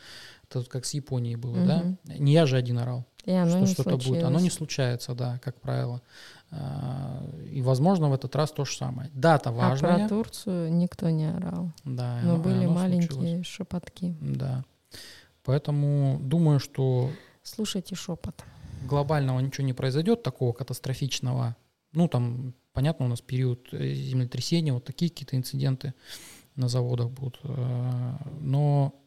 [0.49, 1.67] это как с Японией было, угу.
[1.67, 1.85] да?
[2.05, 4.25] Не я же один орал, и оно что что-то будет.
[4.25, 6.03] Оно не случается, да, как правило.
[6.51, 9.11] А, и, возможно, в этот раз то же самое.
[9.13, 9.95] Дата важная.
[9.95, 11.73] А про Турцию никто не орал.
[11.85, 13.47] Да, Но были маленькие случилось.
[13.47, 14.15] шепотки.
[14.21, 14.65] Да.
[15.43, 17.11] Поэтому думаю, что...
[17.43, 18.45] Слушайте шепот.
[18.87, 21.57] Глобального ничего не произойдет, такого катастрофичного.
[21.93, 25.95] Ну, там, понятно, у нас период э, землетрясения, вот такие какие-то инциденты
[26.57, 27.41] на заводах будут.
[27.45, 29.01] Э, но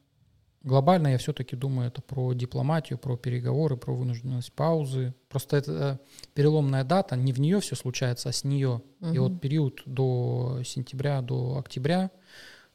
[0.68, 5.14] Глобально я все-таки думаю, это про дипломатию, про переговоры, про вынужденность паузы.
[5.30, 8.82] Просто это э, переломная дата, не в нее все случается, а с нее.
[9.00, 9.14] Угу.
[9.14, 12.12] И вот период до сентября, до октября,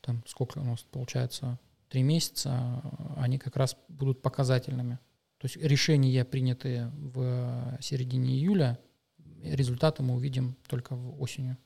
[0.01, 1.59] там сколько у нас получается,
[1.91, 2.83] три месяца,
[3.17, 4.99] они как раз будут показательными.
[5.37, 8.79] То есть решения, принятые в середине июля,
[9.43, 11.57] результаты мы увидим только в осенью.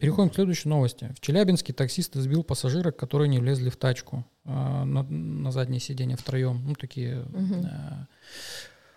[0.00, 1.12] Переходим к следующей новости.
[1.14, 6.16] В Челябинске таксист избил пассажирок, которые не влезли в тачку э, на, на заднее сиденье
[6.16, 6.62] втроем.
[6.66, 7.54] Ну, такие угу.
[7.64, 8.06] э,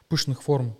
[0.08, 0.78] пышных форм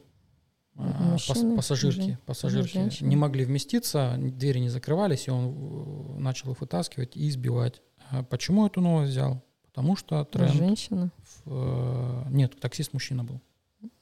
[0.76, 6.54] э, Мужчины, пассажирки, уже, пассажирки уже не могли вместиться, двери не закрывались, и он начал
[6.54, 7.82] их вытаскивать и избивать.
[8.10, 9.44] А почему эту новость взял?
[9.66, 10.54] Потому что тренд...
[10.54, 11.12] Женщина?
[11.44, 13.42] В, э, нет, таксист мужчина был.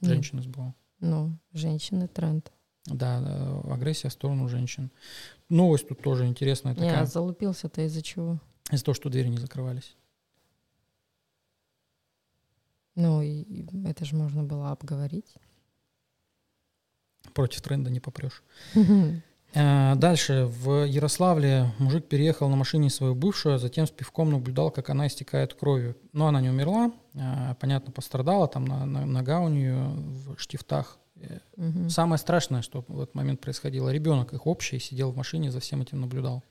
[0.00, 0.72] Женщина сбила.
[1.02, 2.52] Ну, женщины тренд.
[2.86, 3.18] Да,
[3.64, 4.90] агрессия в сторону женщин.
[5.48, 7.00] Новость тут тоже интересная такая.
[7.00, 8.38] Я залупился-то из-за чего?
[8.70, 9.96] Из-за того, что двери не закрывались.
[12.94, 15.34] Ну, и это же можно было обговорить.
[17.34, 18.42] Против тренда не попрешь.
[19.54, 20.46] А, дальше.
[20.46, 25.06] В Ярославле мужик переехал на машине свою бывшую, а затем с пивком наблюдал, как она
[25.06, 25.96] истекает кровью.
[26.12, 30.98] Но она не умерла, а, понятно, пострадала, там на, на, нога у нее в штифтах
[31.56, 31.88] Угу.
[31.88, 35.82] Самое страшное, что в этот момент происходило, ребенок их общий сидел в машине, за всем
[35.82, 36.42] этим наблюдал.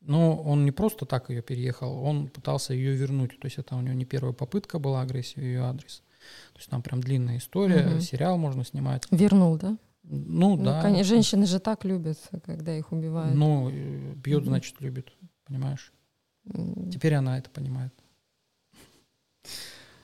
[0.00, 3.38] Но он не просто так ее переехал, он пытался ее вернуть.
[3.40, 6.02] То есть это у него не первая попытка была агрессии в ее адрес.
[6.52, 8.00] То есть там прям длинная история, угу.
[8.00, 9.06] сериал можно снимать.
[9.10, 9.78] Вернул, да?
[10.04, 10.82] Ну, ну да.
[10.82, 13.34] Конечно, женщины же так любят, когда их убивают.
[13.34, 14.50] Ну, э, бьет, угу.
[14.50, 15.12] значит, любит,
[15.46, 15.92] понимаешь?
[16.92, 17.92] Теперь она это понимает.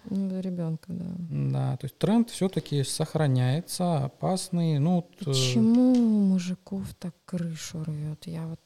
[0.09, 1.05] Ну, ребенка, да.
[1.19, 4.79] Да, то есть тренд все-таки сохраняется, опасный.
[4.79, 8.27] Ну, вот, э, Почему мужиков так крышу рвет?
[8.27, 8.61] Я вот,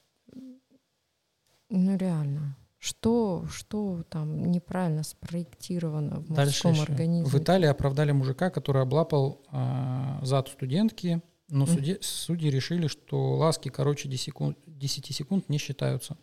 [1.68, 7.24] ну реально, что, что там неправильно спроектировано в Дальше мужском организме?
[7.30, 11.74] В Италии оправдали мужика, который облапал э, зад студентки, но mm.
[11.74, 16.18] судьи, судьи решили, что ласки короче 10 секунд, 10 секунд не считаются.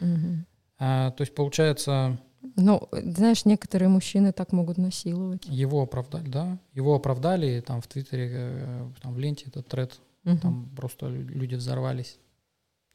[0.00, 0.36] Mm-hmm.
[0.80, 2.18] А, то есть получается
[2.56, 5.46] ну, знаешь, некоторые мужчины так могут насиловать.
[5.46, 6.58] Его оправдали, да.
[6.72, 10.00] Его оправдали, там в Твиттере, э, там в ленте этот тред,
[10.42, 12.18] там просто люди взорвались.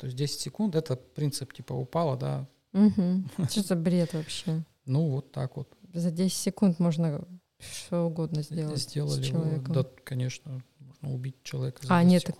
[0.02, 2.48] То есть 10 секунд, это принцип типа упало, да.
[2.74, 3.46] Угу.
[3.48, 4.64] Что за бред вообще?
[4.88, 5.72] Ну, вот так вот.
[5.94, 7.24] За 10 секунд можно
[7.60, 9.44] что угодно сделать Сделали с его.
[9.44, 9.74] человеком.
[9.76, 11.86] Да, конечно, можно убить человека.
[11.86, 12.38] за а, 10 нет, секунд.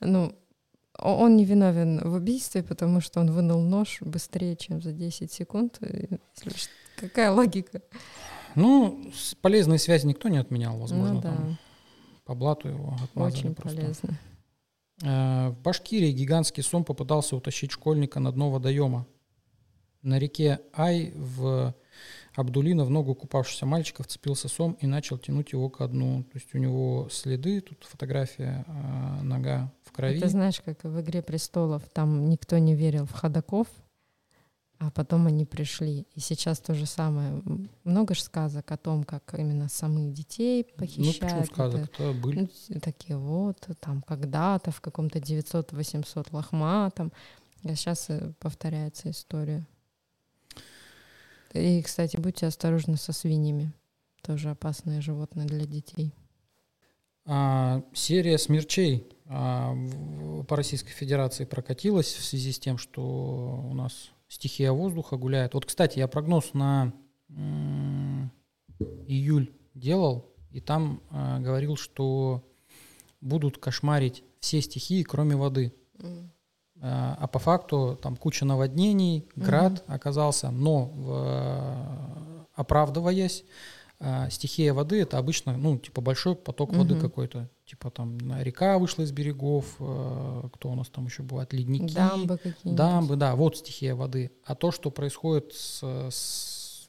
[0.00, 0.34] такой, ну,
[0.98, 5.78] он не виновен в убийстве, потому что он вынул нож быстрее, чем за 10 секунд.
[6.44, 7.80] Ш- Какая логика?
[8.56, 9.08] Ну,
[9.40, 11.58] полезные связи никто не отменял, возможно, ну да, там
[12.24, 13.80] по блату его отмазали очень просто.
[13.80, 14.18] полезно.
[15.02, 19.06] Э, В Башкирии гигантский сом попытался утащить школьника на дно водоема.
[20.02, 21.74] На реке Ай в
[22.34, 26.24] Абдулино в ногу купавшегося мальчика вцепился сом и начал тянуть его ко дну.
[26.24, 30.18] То есть у него следы, тут фотография, э, нога в крови.
[30.18, 33.68] Это знаешь, как в «Игре престолов», там никто не верил в ходаков,
[34.86, 36.06] а потом они пришли.
[36.14, 37.42] И сейчас то же самое.
[37.84, 41.20] Много же сказок о том, как именно самых детей ну, похищают.
[41.20, 41.90] почему Это- сказок?
[41.98, 42.50] Это были.
[42.68, 47.12] Ну, такие вот, там когда-то в каком-то 900-800 лохматом.
[47.64, 49.66] А сейчас э, повторяется история.
[51.54, 53.72] И, кстати, будьте осторожны со свиньями.
[54.22, 56.12] Тоже опасные животные для детей.
[57.26, 63.72] А, серия смерчей а, в- по Российской Федерации прокатилась в связи с тем, что у
[63.72, 65.54] нас стихия воздуха гуляет.
[65.54, 66.92] Вот, кстати, я прогноз на
[69.06, 72.44] июль делал, и там а, говорил, что
[73.20, 75.72] будут кошмарить все стихии, кроме воды.
[76.80, 83.44] А а по факту там куча наводнений, град оказался, но в- оправдываясь,
[84.00, 87.00] а, стихия воды это обычно, ну, типа большой поток воды Мгм.
[87.02, 87.48] какой-то.
[87.64, 91.94] Типа там река вышла из берегов, э, кто у нас там еще бывает, ледники.
[91.94, 92.74] Дамбы какие-нибудь.
[92.76, 94.30] Дамбы, да, вот стихия воды.
[94.44, 96.88] А то, что происходит с, с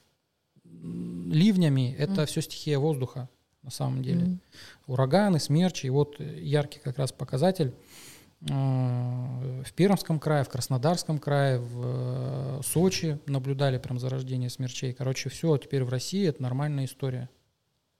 [0.66, 2.26] ливнями, это Мгм.
[2.26, 3.30] все стихия воздуха
[3.62, 4.41] на самом деле Мгм.
[4.88, 5.88] ураганы, смерчи.
[5.88, 7.74] И вот яркий как раз показатель
[8.41, 14.93] в Пермском крае, в Краснодарском крае, в э, Сочи наблюдали прям зарождение смерчей.
[14.93, 17.29] Короче, все, теперь в России это нормальная история.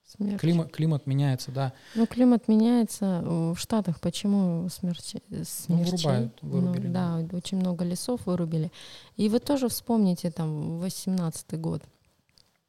[0.04, 0.40] Смерч.
[0.40, 1.72] Климат, климат меняется, да.
[1.96, 3.22] Ну, климат меняется.
[3.24, 5.96] В Штатах почему смерчи, смерчей?
[5.96, 8.70] вырубают, Ну, вырубили, да, очень много лесов вырубили.
[9.16, 11.82] И вы тоже вспомните там 18 год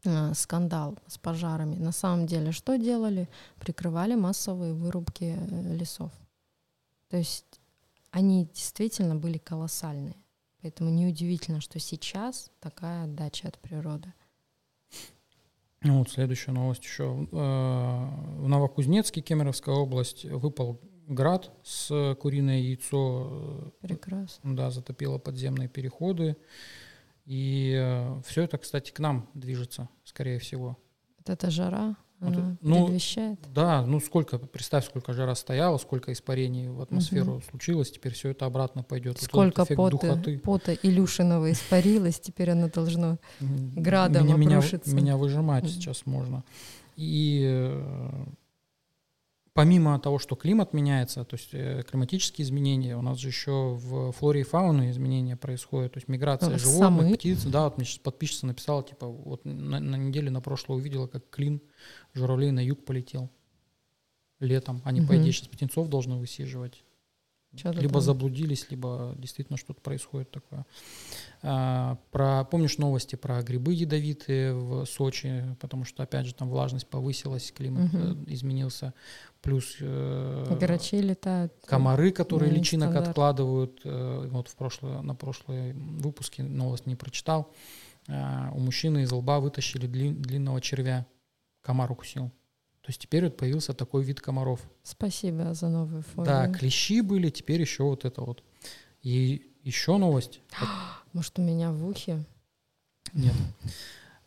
[0.03, 1.75] э, скандал с пожарами.
[1.75, 3.29] На самом деле, что делали?
[3.59, 6.11] Прикрывали массовые вырубки э, лесов.
[7.09, 7.45] То есть
[8.17, 10.15] они действительно были колоссальные.
[10.63, 14.11] Поэтому неудивительно, что сейчас такая отдача от природы.
[15.83, 17.27] Ну, вот следующая новость еще.
[17.31, 17.35] Э,
[18.41, 24.55] В Новокузнецке, Кемеровская область, выпал град с куриное яйцо э, Прекрасно.
[24.55, 26.35] да, затопило подземные переходы.
[27.25, 30.77] И все это, кстати, к нам движется, скорее всего.
[31.19, 33.39] Вот эта жара, она ну, предвещает.
[33.53, 38.45] Да, ну сколько, представь, сколько жара стояла, сколько испарений в атмосферу случилось, теперь все это
[38.45, 39.17] обратно пойдет.
[39.19, 40.39] Вот Сколько эффект пота, духоты.
[40.39, 44.95] пота Илюшиного испарилось, теперь оно должно градом меня, меня, обрушиться.
[44.95, 45.71] меня выжимать Мгм.
[45.71, 46.43] сейчас можно.
[46.95, 48.25] И э,
[49.57, 54.11] помимо того, что климат меняется, то есть э, климатические изменения, у нас же еще в
[54.13, 57.43] флоре и фауне изменения происходят, то есть миграция Ну, животных, птиц.
[57.43, 61.29] Да, вот мне сейчас подписчица написала, типа, вот на, на неделе на прошлое увидела, как
[61.29, 61.61] клин
[62.13, 63.29] журавлей на юг полетел
[64.39, 64.81] летом.
[64.85, 65.23] Они, по Мгм.
[65.23, 66.83] идее, сейчас птенцов должны высиживать.
[67.55, 68.01] Чё-то либо там.
[68.01, 70.65] заблудились, либо действительно что-то происходит такое.
[71.41, 76.87] А, про, помнишь новости про грибы ядовитые в Сочи, потому что, опять же, там влажность
[76.87, 78.93] повысилась, климат э, изменился,
[79.41, 81.53] плюс э, Грачи летают.
[81.65, 83.07] комары, которые Ну, личинок стандарт.
[83.09, 83.81] откладывают.
[83.83, 87.51] э, вот в прошлое, на прошлой выпуске новость не прочитал.
[88.07, 91.05] А, у мужчины из лба вытащили длин- длинного червя,
[91.61, 92.31] комар укусил.
[92.87, 94.61] То есть теперь вот появился такой вид комаров.
[94.81, 96.25] Спасибо за новую фобию.
[96.25, 98.45] Да, клещи были, теперь еще вот это вот.
[99.01, 100.39] И еще новость.
[101.11, 102.23] Может, у меня в ухе?
[103.11, 103.33] Нет.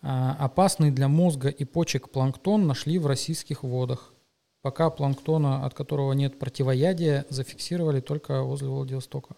[0.02, 4.12] А, опасный для мозга и почек планктон нашли в российских водах.
[4.60, 9.36] Пока планктона, от которого нет противоядия, зафиксировали только возле Владивостока.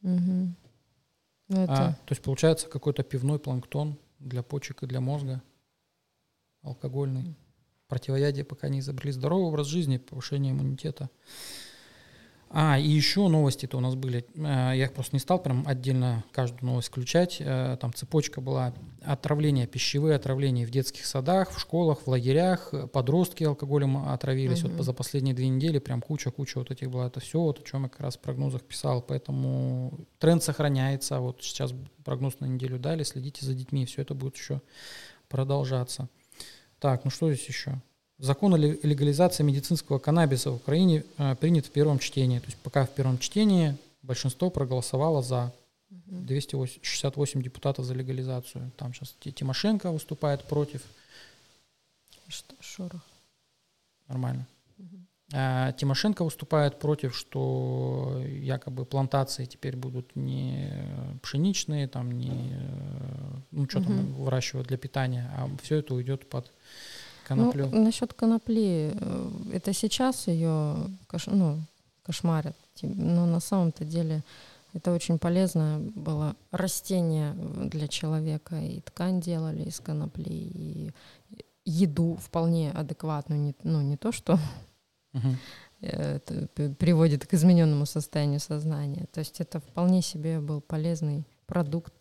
[0.00, 0.56] Мгм.
[1.46, 5.40] Ну, А, это то есть получается какой-то пивной планктон для почек и для мозга.
[6.62, 7.36] Алкогольный.
[7.88, 9.12] Противоядие пока не изобрели.
[9.12, 11.10] Здоровый образ жизни, повышение иммунитета.
[12.56, 14.24] А, и еще новости-то у нас были.
[14.36, 17.38] Э, Я их просто не стал прям отдельно каждую новость включать.
[17.40, 18.72] Э, Там цепочка была.
[19.02, 22.72] Отравления, пищевые отравления в детских садах, в школах, в лагерях.
[22.92, 24.62] Подростки алкоголем отравились.
[24.62, 24.76] Мгм.
[24.76, 27.08] Вот за последние две недели прям куча-куча вот этих было.
[27.08, 29.02] Это все, вот о чем я как раз в прогнозах писал.
[29.02, 31.18] Поэтому тренд сохраняется.
[31.18, 31.74] Вот сейчас
[32.04, 33.02] прогноз на неделю дали.
[33.02, 33.84] Следите за детьми.
[33.84, 34.62] Все это будет еще
[35.28, 36.08] продолжаться.
[36.84, 37.80] Так, ну что здесь еще?
[38.18, 42.40] Закон о ле- легализации медицинского каннабиса в Украине э, принят в первом чтении.
[42.40, 45.50] То есть пока в первом чтении большинство проголосовало за
[45.88, 48.70] 268 депутатов за легализацию.
[48.76, 50.82] Там сейчас Тимошенко выступает против.
[52.28, 53.00] что, шорох.
[54.06, 54.46] Нормально.
[54.78, 54.82] А
[55.34, 60.72] Тимошенко выступает против, что якобы плантации теперь будут не
[61.22, 62.56] пшеничные, там не
[63.50, 64.12] ну что там Мгм.
[64.14, 66.52] выращивают для питания, а все это уйдет под
[67.26, 67.68] коноплю.
[67.72, 70.76] Ну, насчет конопли, э, это сейчас ее
[71.26, 71.60] ну,
[72.04, 72.56] кошмарят.
[72.82, 74.22] Но на самом-то деле
[74.72, 78.60] это очень полезное было растение для человека.
[78.60, 80.90] И ткань делали из конопли, и
[81.64, 83.40] еду вполне адекватную.
[83.40, 84.38] Не, ну, не то, что
[85.80, 86.48] Это
[86.78, 89.06] приводит к измененному состоянию сознания.
[89.12, 91.92] То есть это вполне себе был полезный продукт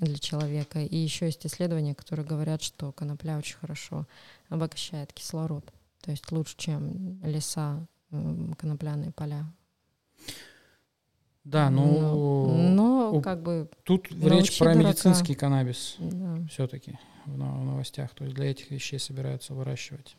[0.00, 0.80] для человека.
[0.80, 4.06] И еще есть исследования, которые говорят, что конопля очень хорошо
[4.48, 5.64] обогащает кислород.
[6.02, 7.86] То есть лучше, чем леса,
[8.58, 9.44] конопляные поля.
[11.44, 14.88] Да, ну но, у- как бы, тут речь про дурака.
[14.90, 16.38] медицинский каннабис да.
[16.50, 18.14] все-таки но- в новостях.
[18.14, 20.16] То есть для этих вещей собираются выращивать.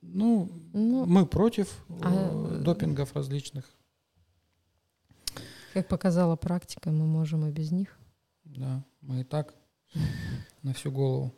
[0.00, 3.64] Ну, Ну, мы против э, а- допингов различных.
[5.72, 7.98] как показала практика, мы можем и без них.
[8.44, 9.54] Да, мы и так
[10.62, 11.32] на всю голову.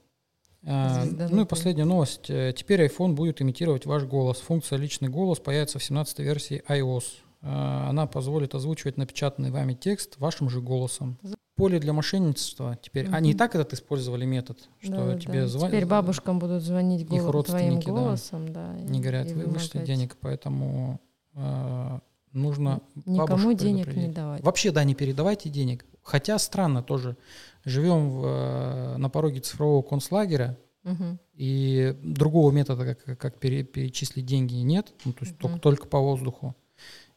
[0.66, 2.30] А, ну и последняя новость.
[2.30, 4.40] Э, Теперь iPhone будет имитировать ваш голос.
[4.40, 7.04] Функция «Личный голос» появится в 17 версии iOS.
[7.42, 11.18] А, Она позволит озвучивать напечатанный вами текст вашим же голосом.
[11.56, 13.08] Поле для мошенничества теперь.
[13.12, 15.20] Они и так этот использовали метод, что Да-да-да.
[15.20, 15.70] тебе звонят.
[15.70, 17.92] Теперь бабушкам будут звонить их гол- твоим родственники, да.
[17.92, 18.74] голосом, да.
[18.74, 21.00] Не говорят, вы вышли денег, поэтому
[21.36, 22.00] а,
[22.32, 24.42] нужно Никому денег не давать.
[24.42, 25.84] Вообще, да, не передавайте денег.
[26.02, 27.16] Хотя странно тоже.
[27.64, 31.18] Живем в, э, на пороге цифрового концлагеря, Мгм.
[31.34, 34.92] и другого метода, как, как пере- перечислить деньги, нет.
[35.04, 35.40] Ну, то есть Мгм.
[35.40, 36.54] только, только по воздуху.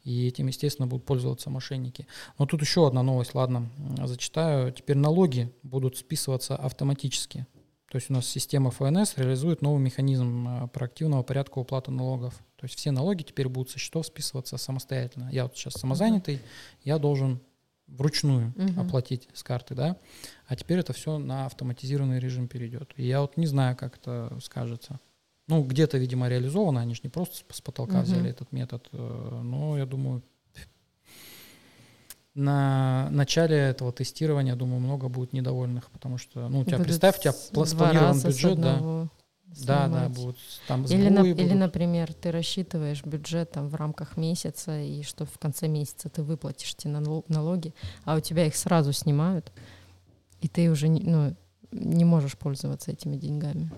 [0.08, 2.08] И этим, естественно, будут пользоваться мошенники.
[2.40, 3.70] Но тут еще одна новость, ладно,
[4.06, 4.72] зачитаю.
[4.72, 7.46] Теперь налоги будут списываться автоматически.
[7.92, 12.36] То есть у нас система ФНС реализует новый механизм э, проактивного порядка уплаты налогов.
[12.56, 15.28] То есть все налоги теперь будут со счетов списываться самостоятельно.
[15.30, 16.40] Я вот сейчас самозанятый,
[16.84, 17.42] я должен
[17.88, 18.80] вручную Мгм.
[18.80, 19.98] оплатить с карты, да,
[20.48, 22.94] а теперь это все на автоматизированный режим перейдет.
[22.96, 25.02] И я вот не знаю, как это скажется.
[25.48, 28.04] Ну, где-то, видимо, реализовано, они же не просто с- потолка Мгм.
[28.04, 30.22] взяли этот метод, э, но я думаю,
[32.36, 37.18] на начале этого тестирования, думаю, много будет недовольных, потому что, ну, у тебя, Будут представь,
[37.18, 39.10] у тебя спланирован бюджет, да,
[39.66, 40.38] да, да, будут
[40.68, 41.60] там Или, на- сбои или, будут.
[41.60, 46.76] например, ты рассчитываешь бюджет там, в рамках месяца, и что в конце месяца ты выплатишь
[46.76, 47.74] те нал- налоги,
[48.04, 49.52] а у тебя их сразу снимают,
[50.42, 51.36] и ты уже не, ну,
[51.72, 53.72] не можешь пользоваться этими деньгами.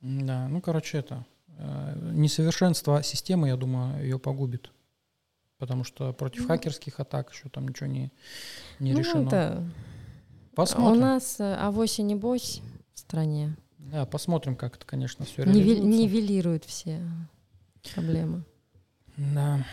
[0.00, 1.24] Да, ну, короче, это
[1.58, 4.70] э, несовершенство системы, я думаю, ее погубит.
[5.58, 6.48] Потому что против Ну.
[6.48, 8.12] хакерских атак еще там ничего не,
[8.78, 9.26] не ну, решено.
[9.26, 9.70] это
[10.54, 10.98] Посмотрим.
[10.98, 12.60] у нас э, авось и небось
[12.92, 17.00] в стране Да, посмотрим, как это, конечно, все нивель- нивелирует все
[17.94, 18.44] проблемы.
[19.16, 19.64] Да.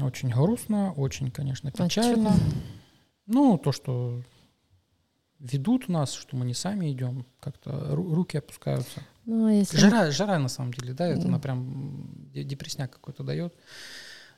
[0.00, 2.32] Очень грустно, очень, конечно, А печально.
[2.32, 2.40] ты-
[3.26, 4.22] Ну, то, что
[5.38, 9.00] ведут нас, что мы не сами идем, как-то ру- руки опускаются.
[9.28, 11.28] Ну, а если Жара, жара на самом деле, да, это Да.
[11.28, 13.52] она прям депресняк какой-то дает.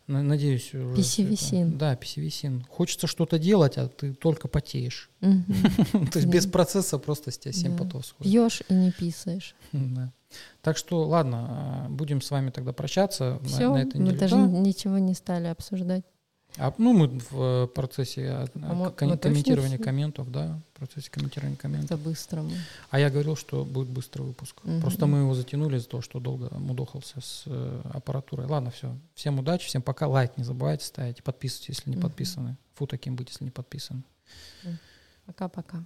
[0.08, 1.78] На- Надеюсь, уже Писевисин.
[1.78, 2.64] Да, писевисин.
[2.68, 5.08] Хочется что-то делать, а ты только потеешь.
[5.20, 7.84] То есть без процесса просто с тебя 7 Да.
[7.84, 8.32] потов сходит.
[8.32, 9.54] пьешь и не писаешь.
[10.62, 14.46] Так что, ладно, а, будем с вами тогда прощаться Все, мы даже Да.
[14.46, 16.04] ничего не стали обсуждать.
[16.56, 19.84] А, ну, мы в э, процессе а, А мы- кон- мы комментирования все?
[19.84, 21.90] комментов, да, в процессе комментирования комментов.
[21.92, 22.52] Это быстро мы.
[22.90, 24.56] А я говорил, что будет быстрый выпуск.
[24.64, 24.80] Мгм.
[24.80, 28.46] Просто мы его затянули из-за того, что долго мудохался с э, аппаратурой.
[28.46, 28.96] Ладно, все.
[29.14, 30.08] Всем удачи, всем пока.
[30.08, 31.22] Лайк не забывайте ставить.
[31.22, 32.02] Подписывайтесь, если не Мгм.
[32.08, 32.56] подписаны.
[32.74, 34.02] Фу таким быть, если не подписаны.
[35.26, 35.84] Пока-пока.